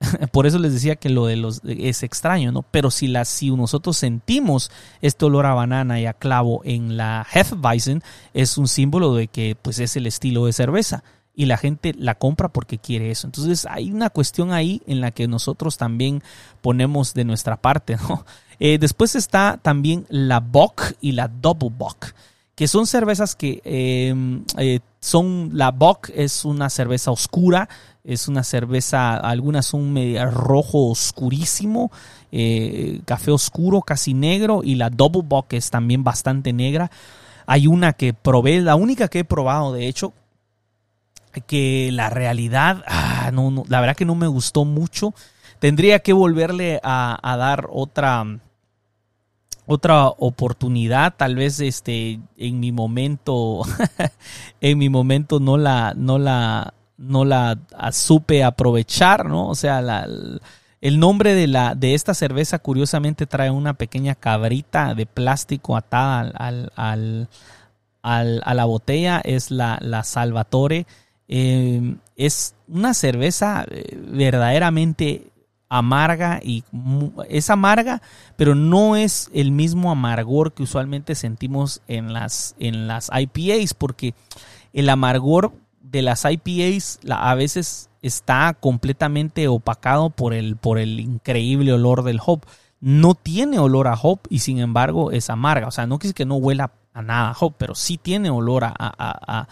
Por 0.32 0.46
eso 0.46 0.58
les 0.58 0.72
decía 0.72 0.96
que 0.96 1.10
lo 1.10 1.26
de 1.26 1.36
los 1.36 1.60
es 1.64 2.02
extraño, 2.02 2.50
¿no? 2.50 2.62
Pero 2.62 2.90
si, 2.90 3.06
la, 3.06 3.24
si 3.24 3.52
nosotros 3.52 3.96
sentimos 3.96 4.72
este 5.00 5.24
olor 5.24 5.46
a 5.46 5.54
banana 5.54 6.00
y 6.00 6.06
a 6.06 6.12
clavo 6.12 6.60
en 6.64 6.96
la 6.96 7.24
Hefeweizen, 7.32 8.02
es 8.34 8.58
un 8.58 8.66
símbolo 8.66 9.14
de 9.14 9.28
que 9.28 9.56
pues 9.60 9.78
es 9.78 9.96
el 9.96 10.08
estilo 10.08 10.46
de 10.46 10.52
cerveza 10.52 11.04
y 11.34 11.46
la 11.46 11.56
gente 11.56 11.94
la 11.96 12.14
compra 12.14 12.48
porque 12.48 12.78
quiere 12.78 13.10
eso. 13.10 13.26
Entonces 13.26 13.66
hay 13.68 13.90
una 13.90 14.10
cuestión 14.10 14.52
ahí 14.52 14.82
en 14.86 15.00
la 15.00 15.10
que 15.12 15.28
nosotros 15.28 15.76
también 15.76 16.22
ponemos 16.60 17.14
de 17.14 17.24
nuestra 17.24 17.56
parte. 17.56 17.96
Eh, 18.64 18.78
después 18.78 19.16
está 19.16 19.58
también 19.60 20.06
la 20.08 20.38
Bock 20.38 20.92
y 21.00 21.12
la 21.12 21.26
Double 21.26 21.72
Bock, 21.76 22.14
que 22.54 22.68
son 22.68 22.86
cervezas 22.86 23.34
que 23.34 23.60
em, 23.64 24.44
eh, 24.56 24.78
son, 25.00 25.50
la 25.52 25.72
Bock 25.72 26.10
es 26.14 26.44
una 26.44 26.70
cerveza 26.70 27.10
oscura, 27.10 27.68
es 28.04 28.28
una 28.28 28.44
cerveza, 28.44 29.16
algunas 29.16 29.66
son 29.66 29.92
medio 29.92 30.30
rojo 30.30 30.90
oscurísimo, 30.90 31.90
eh, 32.30 33.00
café 33.04 33.32
oscuro, 33.32 33.80
casi 33.80 34.14
negro, 34.14 34.60
y 34.62 34.76
la 34.76 34.90
Double 34.90 35.22
Bock 35.24 35.54
es 35.54 35.70
también 35.70 36.04
bastante 36.04 36.52
negra. 36.52 36.88
Hay 37.46 37.66
una 37.66 37.94
que 37.94 38.14
probé, 38.14 38.60
la 38.60 38.76
única 38.76 39.08
que 39.08 39.20
he 39.20 39.24
probado, 39.24 39.72
de 39.72 39.88
hecho, 39.88 40.12
que 41.40 41.90
la 41.92 42.10
realidad, 42.10 42.84
ah, 42.86 43.30
la 43.68 43.80
verdad 43.80 43.96
que 43.96 44.04
no 44.04 44.14
me 44.14 44.26
gustó 44.26 44.64
mucho. 44.64 45.14
Tendría 45.58 46.00
que 46.00 46.12
volverle 46.12 46.80
a, 46.82 47.36
dar 47.38 47.68
otra, 47.70 48.24
otra 49.64 50.08
oportunidad. 50.08 51.14
Tal 51.16 51.36
vez 51.36 51.60
este, 51.60 52.20
en 52.36 52.60
mi 52.60 52.72
momento, 52.72 53.62
en 54.60 54.78
mi 54.78 54.88
momento 54.88 55.40
no 55.40 55.56
la, 55.56 55.94
no 55.96 56.18
la, 56.18 56.74
no 56.98 57.24
la 57.24 57.58
supe 57.92 58.42
aprovechar, 58.42 59.26
¿no? 59.26 59.48
O 59.48 59.54
sea, 59.54 60.04
el 60.80 60.98
nombre 60.98 61.34
de, 61.34 61.46
la, 61.46 61.76
de 61.76 61.94
esta 61.94 62.12
cerveza 62.12 62.58
curiosamente 62.58 63.26
trae 63.26 63.50
una 63.52 63.74
pequeña 63.74 64.16
cabrita 64.16 64.94
de 64.94 65.06
plástico 65.06 65.76
atada 65.76 66.32
al, 66.34 66.72
al, 66.74 67.28
al, 68.02 68.42
a 68.44 68.54
la 68.54 68.64
botella. 68.64 69.20
Es 69.24 69.52
la, 69.52 69.78
la 69.80 70.02
Salvatore. 70.02 70.86
Em, 71.34 71.96
es 72.14 72.54
una 72.68 72.92
cerveza 72.92 73.64
eh, 73.70 73.98
verdaderamente 74.06 75.32
amarga 75.70 76.40
y 76.42 76.62
es 77.30 77.48
amarga, 77.48 78.02
pero 78.36 78.54
no 78.54 78.96
es 78.96 79.30
el 79.32 79.50
mismo 79.50 79.90
amargor 79.90 80.52
que 80.52 80.64
usualmente 80.64 81.14
sentimos 81.14 81.80
en 81.88 82.12
las, 82.12 82.54
en 82.58 82.86
las 82.86 83.10
IPAs, 83.10 83.72
porque 83.72 84.14
el 84.74 84.90
amargor 84.90 85.54
de 85.80 86.02
las 86.02 86.26
IPAs 86.26 87.00
a 87.08 87.34
veces 87.34 87.88
está 88.02 88.54
completamente 88.60 89.48
opacado 89.48 90.10
por 90.10 90.34
el, 90.34 90.56
por 90.56 90.78
el 90.78 91.00
increíble 91.00 91.72
olor 91.72 92.02
del 92.02 92.20
hop. 92.22 92.44
No 92.78 93.14
tiene 93.14 93.58
olor 93.58 93.88
a 93.88 93.94
hop 93.94 94.20
y 94.28 94.40
sin 94.40 94.58
embargo 94.58 95.12
es 95.12 95.30
amarga. 95.30 95.68
O 95.68 95.70
sea, 95.70 95.86
no 95.86 95.98
quiere 95.98 96.12
que 96.12 96.26
no 96.26 96.34
huela 96.34 96.72
a 96.92 97.00
nada 97.00 97.34
hop, 97.40 97.54
pero 97.56 97.74
sí 97.74 97.96
tiene 97.96 98.28
olor 98.28 98.64
a 98.64 98.74
a 98.78 99.48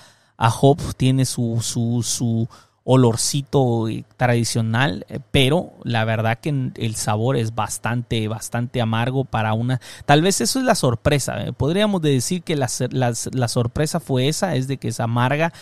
hop, 0.48 0.78
tiene 0.96 1.24
su, 1.24 1.58
su, 1.60 2.02
su 2.02 2.48
olorcito 2.84 3.86
tradicional, 4.16 5.04
eh, 5.08 5.20
pero 5.30 5.74
la 5.84 6.04
verdad 6.04 6.38
que 6.40 6.72
el 6.74 6.96
sabor 6.96 7.36
es 7.36 7.54
bastante, 7.54 8.26
bastante 8.26 8.80
amargo 8.80 9.24
para 9.24 9.52
una... 9.52 9.80
Tal 10.06 10.22
vez 10.22 10.40
eso 10.40 10.58
es 10.58 10.64
la 10.64 10.74
sorpresa. 10.74 11.42
Eh, 11.42 11.52
podríamos 11.52 12.00
decir 12.00 12.42
que 12.42 12.56
la, 12.56 12.68
sorpresa 12.68 14.00
fue 14.00 14.28
esa, 14.28 14.56
es 14.56 14.66
de 14.66 14.78
que 14.78 14.88
es 14.88 14.98
amarga 14.98 15.52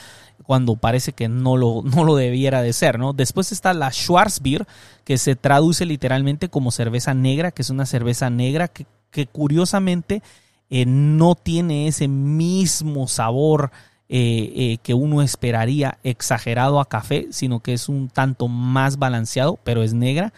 cuando 0.44 0.76
parece 0.76 1.12
que 1.12 1.28
no 1.28 1.56
lo, 1.56 1.82
no 1.84 2.04
lo 2.04 2.14
debiera 2.14 2.62
de 2.62 2.72
ser, 2.72 2.98
¿no? 2.98 3.12
Después 3.12 3.52
está 3.52 3.74
la 3.74 3.90
Schwarzbier, 3.90 4.66
que 5.04 5.18
se 5.18 5.34
traduce 5.34 5.84
literalmente 5.84 6.48
como 6.48 6.70
cerveza 6.70 7.14
negra, 7.14 7.50
que 7.50 7.62
es 7.62 7.70
una 7.70 7.84
cerveza 7.84 8.30
negra 8.30 8.68
que, 8.68 8.86
que 9.10 9.26
curiosamente 9.26 10.22
eh, 10.70 10.86
no 10.86 11.34
tiene 11.34 11.88
ese 11.88 12.08
mismo 12.08 13.08
sabor 13.08 13.70
eh, 14.10 14.52
eh, 14.56 14.78
que 14.82 14.94
uno 14.94 15.20
esperaría 15.20 15.98
exagerado 16.02 16.80
a 16.80 16.88
café, 16.88 17.26
sino 17.30 17.60
que 17.60 17.74
es 17.74 17.90
un 17.90 18.08
tanto 18.08 18.48
más 18.48 18.98
balanceado, 18.98 19.58
pero 19.64 19.82
es 19.82 19.92
negra. 19.92 20.32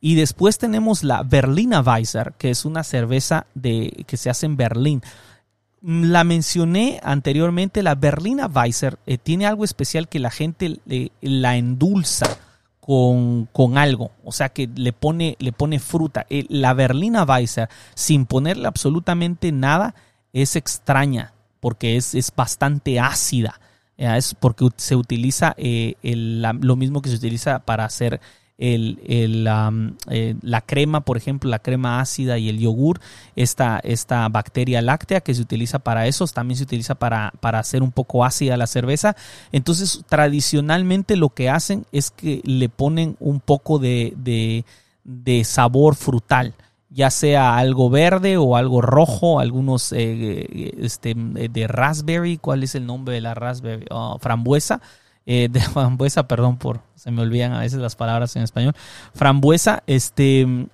Y 0.00 0.14
después 0.14 0.56
tenemos 0.56 1.04
la 1.04 1.22
Berliner 1.22 1.82
Weiser, 1.86 2.32
que 2.38 2.48
es 2.48 2.64
una 2.64 2.82
cerveza 2.82 3.46
de, 3.54 4.04
que 4.06 4.16
se 4.16 4.30
hace 4.30 4.46
en 4.46 4.56
Berlín. 4.56 5.02
La 5.82 6.24
mencioné 6.24 6.98
anteriormente, 7.02 7.82
la 7.82 7.94
Berliner 7.94 8.48
Weiser 8.50 8.98
eh, 9.04 9.18
tiene 9.18 9.44
algo 9.46 9.64
especial 9.64 10.08
que 10.08 10.18
la 10.18 10.30
gente 10.30 10.80
la 11.20 11.56
endulza 11.58 12.38
con, 12.80 13.50
con 13.52 13.76
algo, 13.76 14.12
o 14.24 14.32
sea 14.32 14.48
que 14.48 14.66
le 14.74 14.94
pone, 14.94 15.36
le 15.40 15.52
pone 15.52 15.78
fruta. 15.78 16.24
La 16.48 16.72
Berliner 16.72 17.28
Weiser, 17.28 17.68
sin 17.94 18.24
ponerle 18.24 18.66
absolutamente 18.66 19.52
nada, 19.52 19.94
es 20.32 20.56
extraña 20.56 21.34
porque 21.60 21.96
es, 21.96 22.14
es 22.14 22.32
bastante 22.34 22.98
ácida. 23.00 23.60
Es 23.96 24.34
porque 24.34 24.66
se 24.76 24.96
utiliza 24.96 25.54
eh, 25.58 25.94
el- 26.02 26.40
lo 26.42 26.76
mismo 26.76 27.02
que 27.02 27.10
se 27.10 27.16
utiliza 27.16 27.58
para 27.60 27.84
hacer 27.84 28.20
el, 28.56 28.98
el, 29.06 29.46
eh, 30.10 30.34
la 30.42 30.60
crema, 30.60 31.00
por 31.02 31.16
ejemplo, 31.16 31.48
la 31.50 31.58
crema 31.60 32.00
ácida 32.00 32.36
y 32.38 32.48
el 32.50 32.58
yogur, 32.58 33.00
esta, 33.36 33.78
esta 33.82 34.28
bacteria 34.28 34.82
láctea 34.82 35.20
que 35.20 35.34
se 35.34 35.40
utiliza 35.42 35.78
para 35.78 36.06
eso, 36.06 36.26
también 36.26 36.58
se 36.58 36.64
utiliza 36.64 36.94
para, 36.94 37.32
para 37.40 37.58
hacer 37.58 37.82
un 37.82 37.90
poco 37.92 38.24
ácida 38.24 38.56
la 38.58 38.66
cerveza. 38.66 39.16
Entonces, 39.52 40.02
tradicionalmente 40.08 41.16
lo 41.16 41.30
que 41.30 41.48
hacen 41.48 41.86
es 41.92 42.10
que 42.10 42.42
le 42.44 42.68
ponen 42.68 43.16
un 43.18 43.40
poco 43.40 43.78
de, 43.78 44.14
de 45.04 45.44
sabor 45.44 45.94
frutal 45.94 46.54
ya 46.90 47.10
sea 47.10 47.56
algo 47.56 47.88
verde 47.88 48.36
o 48.36 48.56
algo 48.56 48.82
rojo, 48.82 49.40
algunos 49.40 49.92
eh, 49.92 50.74
este, 50.78 51.14
de 51.14 51.66
raspberry, 51.68 52.36
¿cuál 52.36 52.64
es 52.64 52.74
el 52.74 52.84
nombre 52.86 53.14
de 53.14 53.20
la 53.20 53.34
raspberry? 53.34 53.86
Oh, 53.90 54.18
frambuesa, 54.18 54.80
eh, 55.24 55.48
de 55.52 55.60
frambuesa, 55.60 56.26
perdón 56.26 56.58
por, 56.58 56.80
se 56.96 57.10
me 57.10 57.22
olvidan 57.22 57.52
a 57.52 57.60
veces 57.60 57.78
las 57.78 57.94
palabras 57.96 58.34
en 58.36 58.42
español, 58.42 58.74
frambuesa, 59.14 59.82
este, 59.86 60.66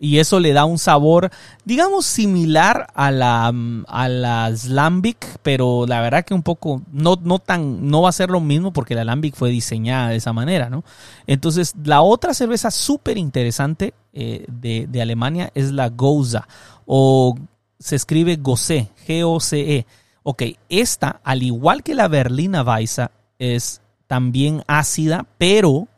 y 0.00 0.18
eso 0.18 0.40
le 0.40 0.54
da 0.54 0.64
un 0.64 0.78
sabor, 0.78 1.30
digamos, 1.66 2.06
similar 2.06 2.86
a 2.94 3.10
la, 3.10 3.52
a 3.86 4.08
la 4.08 4.56
Slambic, 4.56 5.38
pero 5.42 5.86
la 5.86 6.00
verdad 6.00 6.24
que 6.24 6.32
un 6.32 6.42
poco, 6.42 6.80
no, 6.90 7.18
no 7.22 7.38
tan, 7.38 7.86
no 7.88 8.02
va 8.02 8.08
a 8.08 8.12
ser 8.12 8.30
lo 8.30 8.40
mismo 8.40 8.72
porque 8.72 8.94
la 8.94 9.04
Lambic 9.04 9.34
fue 9.34 9.50
diseñada 9.50 10.08
de 10.08 10.16
esa 10.16 10.32
manera, 10.32 10.70
¿no? 10.70 10.84
Entonces, 11.26 11.74
la 11.84 12.00
otra 12.00 12.32
cerveza 12.32 12.70
súper 12.70 13.18
interesante 13.18 13.92
eh, 14.14 14.46
de, 14.48 14.86
de 14.88 15.02
Alemania 15.02 15.50
es 15.54 15.70
la 15.70 15.90
Gose, 15.90 16.40
o 16.86 17.36
se 17.78 17.96
escribe 17.96 18.36
Gose, 18.36 18.90
G-O-C-E. 19.06 19.86
Ok, 20.22 20.42
esta, 20.70 21.20
al 21.22 21.42
igual 21.42 21.82
que 21.82 21.94
la 21.94 22.08
Berliner 22.08 22.66
Weisse, 22.66 23.10
es 23.38 23.82
también 24.06 24.62
ácida, 24.66 25.26
pero 25.36 25.88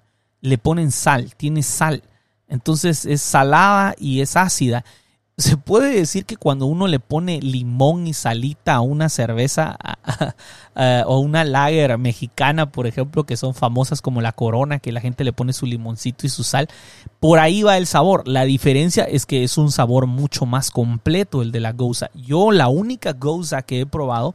le 0.40 0.58
ponen 0.58 0.90
sal, 0.90 1.34
tiene 1.36 1.62
sal. 1.62 2.02
Entonces 2.52 3.06
es 3.06 3.22
salada 3.22 3.94
y 3.98 4.20
es 4.20 4.36
ácida. 4.36 4.84
Se 5.38 5.56
puede 5.56 5.94
decir 5.94 6.26
que 6.26 6.36
cuando 6.36 6.66
uno 6.66 6.86
le 6.86 7.00
pone 7.00 7.40
limón 7.40 8.06
y 8.06 8.12
salita 8.12 8.74
a 8.74 8.80
una 8.82 9.08
cerveza 9.08 9.78
o 11.06 11.18
una 11.20 11.44
lager 11.44 11.96
mexicana, 11.96 12.70
por 12.70 12.86
ejemplo, 12.86 13.24
que 13.24 13.38
son 13.38 13.54
famosas 13.54 14.02
como 14.02 14.20
la 14.20 14.32
Corona, 14.32 14.80
que 14.80 14.92
la 14.92 15.00
gente 15.00 15.24
le 15.24 15.32
pone 15.32 15.54
su 15.54 15.64
limoncito 15.64 16.26
y 16.26 16.28
su 16.28 16.44
sal, 16.44 16.68
por 17.20 17.38
ahí 17.38 17.62
va 17.62 17.78
el 17.78 17.86
sabor. 17.86 18.28
La 18.28 18.44
diferencia 18.44 19.04
es 19.04 19.24
que 19.24 19.44
es 19.44 19.56
un 19.56 19.72
sabor 19.72 20.06
mucho 20.06 20.44
más 20.44 20.70
completo 20.70 21.40
el 21.40 21.52
de 21.52 21.60
la 21.60 21.72
Gouza. 21.72 22.10
Yo 22.12 22.52
la 22.52 22.68
única 22.68 23.14
Gouza 23.14 23.62
que 23.62 23.80
he 23.80 23.86
probado 23.86 24.34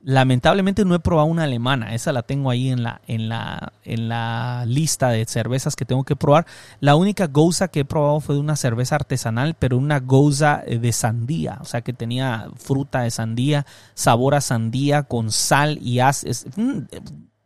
Lamentablemente 0.00 0.84
no 0.84 0.94
he 0.94 1.00
probado 1.00 1.26
una 1.26 1.42
alemana, 1.42 1.92
esa 1.92 2.12
la 2.12 2.22
tengo 2.22 2.50
ahí 2.50 2.68
en 2.68 2.84
la, 2.84 3.00
en 3.08 3.28
la, 3.28 3.72
en 3.82 4.08
la 4.08 4.64
lista 4.64 5.10
de 5.10 5.24
cervezas 5.24 5.74
que 5.74 5.84
tengo 5.84 6.04
que 6.04 6.14
probar. 6.14 6.46
La 6.78 6.94
única 6.94 7.26
Gouza 7.26 7.66
que 7.66 7.80
he 7.80 7.84
probado 7.84 8.20
fue 8.20 8.36
de 8.36 8.40
una 8.40 8.54
cerveza 8.54 8.94
artesanal, 8.94 9.54
pero 9.58 9.76
una 9.76 9.98
Gouza 9.98 10.62
eh, 10.66 10.78
de 10.78 10.92
sandía, 10.92 11.58
o 11.60 11.64
sea 11.64 11.80
que 11.80 11.92
tenía 11.92 12.48
fruta 12.56 13.00
de 13.00 13.10
sandía, 13.10 13.66
sabor 13.94 14.36
a 14.36 14.40
sandía 14.40 15.02
con 15.02 15.32
sal 15.32 15.78
y 15.82 15.98
as, 15.98 16.22
es 16.22 16.46
mm, 16.54 16.78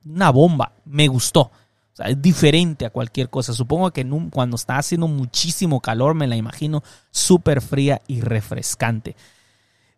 una 0.05 0.31
bomba, 0.31 0.73
me 0.85 1.09
gustó. 1.09 1.51
Es 1.99 2.21
diferente 2.21 2.87
a 2.87 2.91
cualquier 2.91 3.29
cosa. 3.29 3.53
Supongo 3.53 3.91
que 3.93 4.07
cuando 4.31 4.57
está 4.57 4.79
haciendo 4.79 5.09
muchísimo 5.09 5.81
calor 5.81 6.15
me 6.15 6.27
la 6.27 6.37
imagino 6.37 6.83
súper 7.11 7.61
fría 7.61 8.01
y 8.07 8.21
refrescante. 8.21 9.15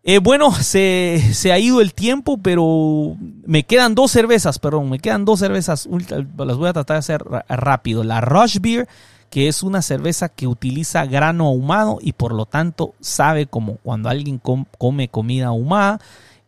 Eh, 0.06 0.18
bueno, 0.18 0.52
se, 0.52 1.30
se 1.32 1.50
ha 1.50 1.58
ido 1.58 1.80
el 1.80 1.94
tiempo, 1.94 2.36
pero 2.36 3.16
me 3.46 3.62
quedan 3.62 3.94
dos 3.94 4.10
cervezas, 4.10 4.58
perdón, 4.58 4.90
me 4.90 4.98
quedan 4.98 5.24
dos 5.24 5.40
cervezas, 5.40 5.88
las 6.36 6.56
voy 6.58 6.68
a 6.68 6.74
tratar 6.74 6.96
de 6.96 6.98
hacer 6.98 7.24
rápido. 7.48 8.04
La 8.04 8.20
Rush 8.20 8.58
Beer, 8.60 8.86
que 9.30 9.48
es 9.48 9.62
una 9.62 9.80
cerveza 9.80 10.28
que 10.28 10.46
utiliza 10.46 11.06
grano 11.06 11.46
ahumado 11.46 11.98
y 12.02 12.12
por 12.12 12.34
lo 12.34 12.44
tanto 12.44 12.92
sabe 13.00 13.46
como 13.46 13.76
cuando 13.76 14.10
alguien 14.10 14.36
com- 14.38 14.66
come 14.76 15.08
comida 15.08 15.46
ahumada. 15.46 16.00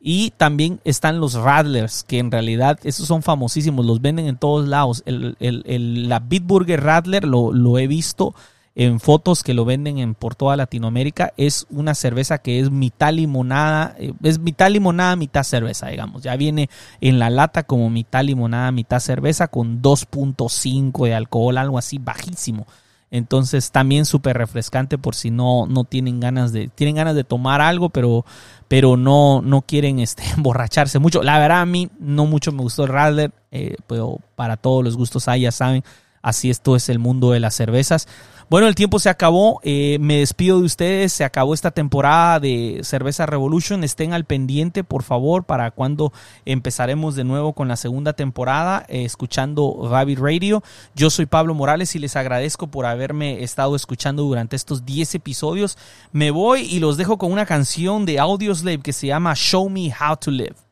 Y 0.09 0.33
también 0.37 0.79
están 0.85 1.19
los 1.19 1.33
Radlers, 1.35 2.05
que 2.05 2.19
en 2.19 2.31
realidad 2.31 2.79
esos 2.85 3.09
son 3.09 3.23
famosísimos, 3.23 3.87
los 3.87 4.03
venden 4.03 4.27
en 4.27 4.37
todos 4.37 4.69
lados. 4.69 5.03
El- 5.07 6.09
la 6.09 6.21
Bitburger 6.21 6.85
Radler 6.85 7.25
lo, 7.25 7.53
lo 7.53 7.79
he 7.79 7.87
visto 7.87 8.35
en 8.79 9.01
fotos 9.01 9.43
que 9.43 9.55
lo 9.55 9.65
venden 9.65 9.99
en, 9.99 10.15
por 10.15 10.35
toda 10.35 10.55
Latinoamérica. 10.55 11.33
Es 11.39 11.67
una 11.71 11.95
cerveza 11.95 12.39
que 12.39 12.61
es 12.61 12.71
mitad 12.71 13.11
limonada, 13.11 13.97
eh, 13.99 14.13
es 14.23 14.39
mitad 14.39 14.71
limonada, 14.71 15.17
mitad 15.17 15.45
cerveza, 15.45 15.89
digamos. 15.89 16.23
Ya 16.23 16.37
viene 16.37 16.69
en 17.01 17.19
la 17.19 17.31
lata 17.31 17.63
como 17.63 17.89
mitad 17.89 18.23
limonada, 18.23 18.71
mitad 18.73 19.01
cerveza 19.01 19.49
con 19.49 19.81
2.5 19.81 21.07
de 21.07 21.15
alcohol, 21.15 21.57
algo 21.57 21.79
así 21.79 21.99
bajísimo. 21.99 22.67
Entonces 23.11 23.71
también 23.71 24.05
súper 24.05 24.37
refrescante 24.37 24.99
por 24.99 25.15
si 25.15 25.31
no, 25.31 25.67
no 25.67 25.85
tienen 25.85 26.21
ganas 26.21 26.53
de, 26.53 26.69
tienen 26.69 26.97
ganas 26.97 27.15
de 27.15 27.25
tomar 27.25 27.63
algo, 27.63 27.89
pero, 27.89 28.27
pero 28.69 28.99
no, 28.99 29.41
no 29.41 29.63
quieren 29.63 30.01
este, 30.01 30.23
emborracharse 30.37 30.99
mucho. 30.99 31.23
La 31.23 31.39
verdad 31.39 31.63
a 31.63 31.67
mí 31.67 31.89
no 31.99 32.27
mucho 32.27 32.53
me 32.53 32.61
gustó 32.61 32.85
el 32.85 32.91
Radler, 32.91 33.33
eh, 33.53 33.77
pero 33.87 34.21
para 34.35 34.59
todos 34.59 34.85
los 34.85 34.99
gustos 34.99 35.29
hay, 35.29 35.43
ya 35.43 35.53
saben, 35.53 35.83
así 36.21 36.51
esto 36.51 36.77
es 36.77 36.91
el 36.91 36.99
mundo 36.99 37.31
de 37.31 37.41
las 37.41 37.55
cervezas. 37.55 38.07
Bueno, 38.49 38.69
el 38.69 38.77
tiempo 38.77 39.01
se 39.01 39.09
acabó. 39.09 39.61
eh, 39.65 39.99
me 40.01 40.19
despido 40.19 40.61
de 40.61 40.67
ustedes. 40.67 41.13
Se 41.13 41.25
acabó 41.25 41.53
esta 41.53 41.73
temporada 41.73 42.39
de 42.39 42.81
Cerveza 42.85 43.27
Revolution. 43.27 43.83
Estén 43.83 44.13
al 44.13 44.25
pendiente, 44.25 44.85
por 44.85 45.03
favor, 45.03 45.43
para 45.43 45.73
cuando 45.73 46.13
empezaremos 46.45 47.17
de 47.17 47.25
nuevo 47.25 47.55
con 47.55 47.67
la 47.67 47.75
segunda 47.75 48.13
temporada, 48.13 48.87
eh, 48.89 49.05
escuchando 49.05 49.89
Rabbit 49.91 50.21
Radio. 50.21 50.63
Yo 50.95 51.11
soy 51.11 51.27
Pablo 51.27 51.55
Morales 51.55 51.97
y 51.97 51.99
les 51.99 52.15
agradezco 52.15 52.69
por 52.69 52.87
haberme 52.87 53.43
estado 53.43 53.75
escuchando 53.75 54.23
durante 54.23 54.55
estos 54.55 54.85
10 54.87 55.17
episodios. 55.17 55.77
Me 56.13 56.31
voy 56.31 56.61
y 56.63 56.79
los 56.79 56.97
dejo 56.97 57.19
con 57.19 57.33
una 57.33 57.47
canción 57.47 58.07
de 58.07 58.21
Audioslave 58.21 58.79
que 58.79 58.93
se 58.93 59.09
llama 59.09 59.35
Show 59.35 59.69
Me 59.69 59.89
How 59.89 60.17
to 60.19 60.31
Live. 60.31 60.66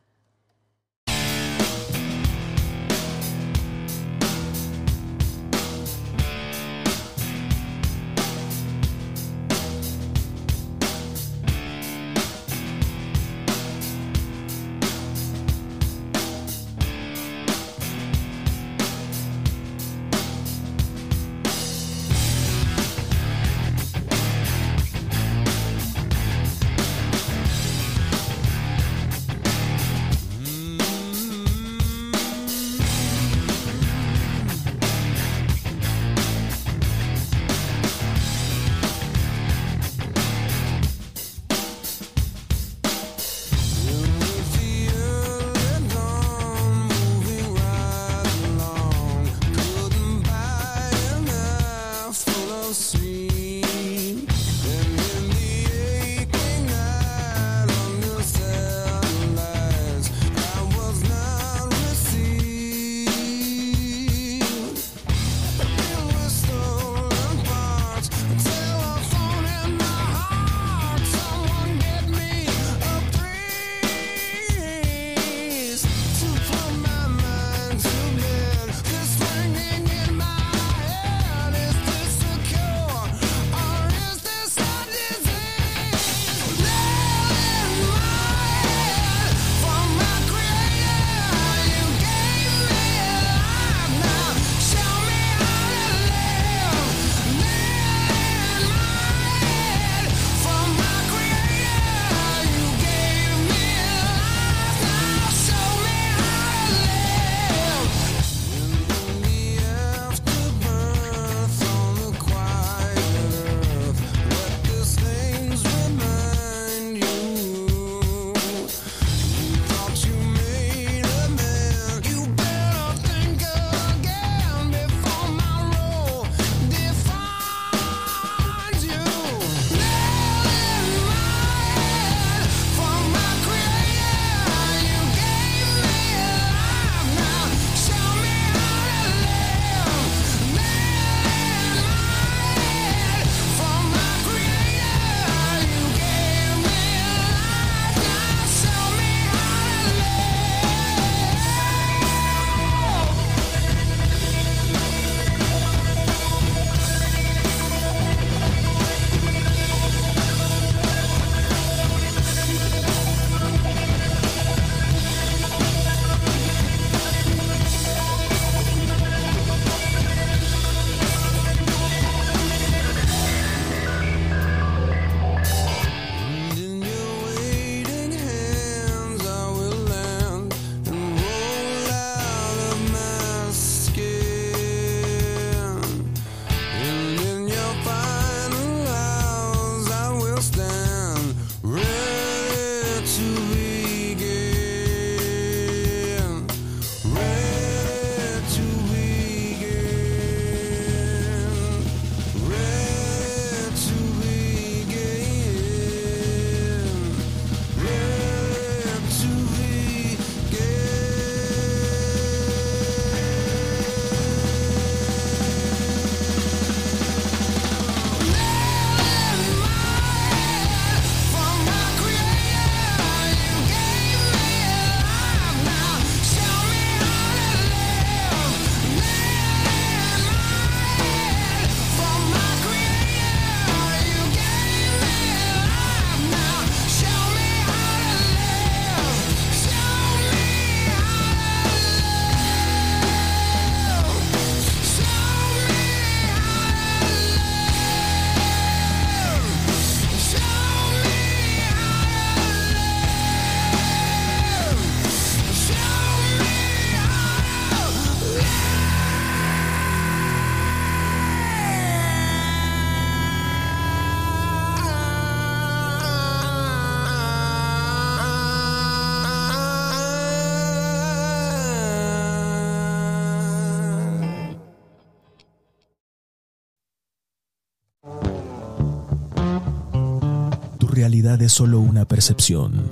Es 281.41 281.53
solo 281.53 281.79
una 281.79 282.05
percepción. 282.05 282.91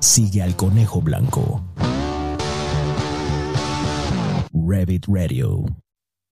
Sigue 0.00 0.42
al 0.42 0.56
conejo 0.56 1.00
blanco. 1.00 1.62
Rabbit 4.52 5.06
Radio. 5.08 5.64